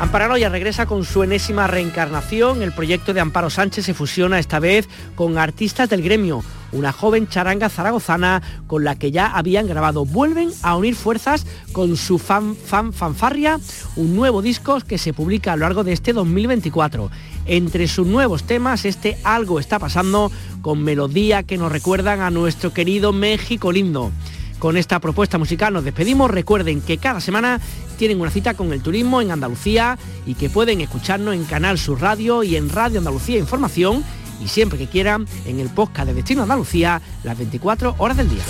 Amparo 0.00 0.36
ya 0.36 0.48
regresa 0.48 0.86
con 0.86 1.04
su 1.04 1.22
enésima 1.22 1.68
reencarnación. 1.68 2.60
El 2.62 2.72
proyecto 2.72 3.14
de 3.14 3.20
Amparo 3.20 3.48
Sánchez 3.48 3.86
se 3.86 3.94
fusiona 3.94 4.40
esta 4.40 4.58
vez 4.58 4.88
con 5.14 5.38
artistas 5.38 5.88
del 5.88 6.02
gremio 6.02 6.42
una 6.72 6.92
joven 6.92 7.28
charanga 7.28 7.68
zaragozana 7.68 8.42
con 8.66 8.84
la 8.84 8.96
que 8.96 9.10
ya 9.10 9.26
habían 9.26 9.66
grabado. 9.66 10.04
Vuelven 10.04 10.50
a 10.62 10.76
unir 10.76 10.94
fuerzas 10.94 11.46
con 11.72 11.96
su 11.96 12.18
fan, 12.18 12.56
fan 12.56 12.92
fanfarria, 12.92 13.60
un 13.96 14.16
nuevo 14.16 14.42
disco 14.42 14.80
que 14.80 14.98
se 14.98 15.12
publica 15.12 15.52
a 15.52 15.56
lo 15.56 15.60
largo 15.60 15.84
de 15.84 15.92
este 15.92 16.12
2024. 16.12 17.10
Entre 17.46 17.88
sus 17.88 18.06
nuevos 18.06 18.44
temas, 18.44 18.84
este 18.84 19.18
Algo 19.24 19.58
está 19.58 19.78
pasando 19.78 20.30
con 20.60 20.82
melodía 20.82 21.42
que 21.42 21.58
nos 21.58 21.72
recuerdan 21.72 22.20
a 22.20 22.30
nuestro 22.30 22.72
querido 22.72 23.12
México 23.12 23.72
lindo. 23.72 24.12
Con 24.62 24.76
esta 24.76 25.00
propuesta 25.00 25.38
musical 25.38 25.72
nos 25.72 25.82
despedimos. 25.82 26.30
Recuerden 26.30 26.82
que 26.82 26.98
cada 26.98 27.20
semana 27.20 27.60
tienen 27.98 28.20
una 28.20 28.30
cita 28.30 28.54
con 28.54 28.72
el 28.72 28.80
turismo 28.80 29.20
en 29.20 29.32
Andalucía 29.32 29.98
y 30.24 30.34
que 30.34 30.50
pueden 30.50 30.80
escucharnos 30.80 31.34
en 31.34 31.42
Canal 31.44 31.78
Sur 31.78 32.00
Radio 32.00 32.44
y 32.44 32.54
en 32.54 32.68
Radio 32.68 33.00
Andalucía 33.00 33.40
Información 33.40 34.04
y 34.42 34.48
siempre 34.48 34.78
que 34.78 34.86
quieran 34.86 35.26
en 35.46 35.60
el 35.60 35.68
podcast 35.68 36.08
de 36.08 36.14
Destino 36.14 36.42
Andalucía 36.42 37.00
las 37.22 37.38
24 37.38 37.94
horas 37.98 38.16
del 38.16 38.28
día. 38.28 38.42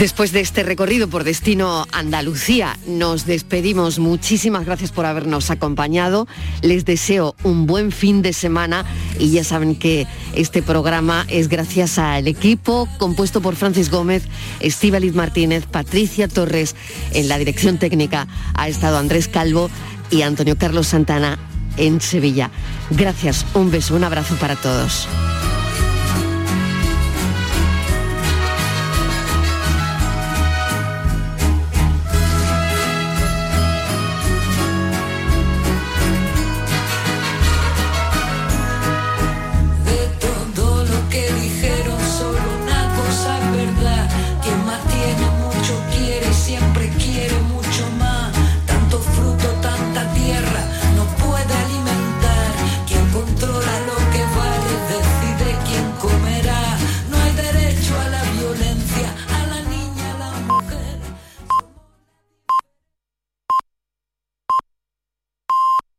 Después 0.00 0.32
de 0.32 0.40
este 0.40 0.62
recorrido 0.62 1.08
por 1.08 1.24
Destino 1.24 1.86
Andalucía, 1.92 2.78
nos 2.86 3.26
despedimos. 3.26 3.98
Muchísimas 3.98 4.64
gracias 4.64 4.92
por 4.92 5.04
habernos 5.04 5.50
acompañado. 5.50 6.26
Les 6.62 6.86
deseo 6.86 7.36
un 7.42 7.66
buen 7.66 7.92
fin 7.92 8.22
de 8.22 8.32
semana 8.32 8.86
y 9.18 9.30
ya 9.30 9.44
saben 9.44 9.76
que 9.76 10.06
este 10.34 10.62
programa 10.62 11.26
es 11.28 11.48
gracias 11.48 11.98
al 11.98 12.28
equipo 12.28 12.88
compuesto 12.98 13.42
por 13.42 13.56
Francis 13.56 13.90
Gómez, 13.90 14.22
Estíbaliz 14.60 15.14
Martínez, 15.14 15.66
Patricia 15.66 16.28
Torres. 16.28 16.76
En 17.12 17.28
la 17.28 17.36
dirección 17.36 17.76
técnica 17.76 18.26
ha 18.54 18.68
estado 18.70 18.96
Andrés 18.96 19.28
Calvo 19.28 19.68
y 20.10 20.22
Antonio 20.22 20.56
Carlos 20.56 20.86
Santana 20.86 21.38
en 21.76 22.00
Sevilla. 22.00 22.50
Gracias, 22.88 23.44
un 23.52 23.70
beso, 23.70 23.96
un 23.96 24.04
abrazo 24.04 24.34
para 24.36 24.56
todos. 24.56 25.06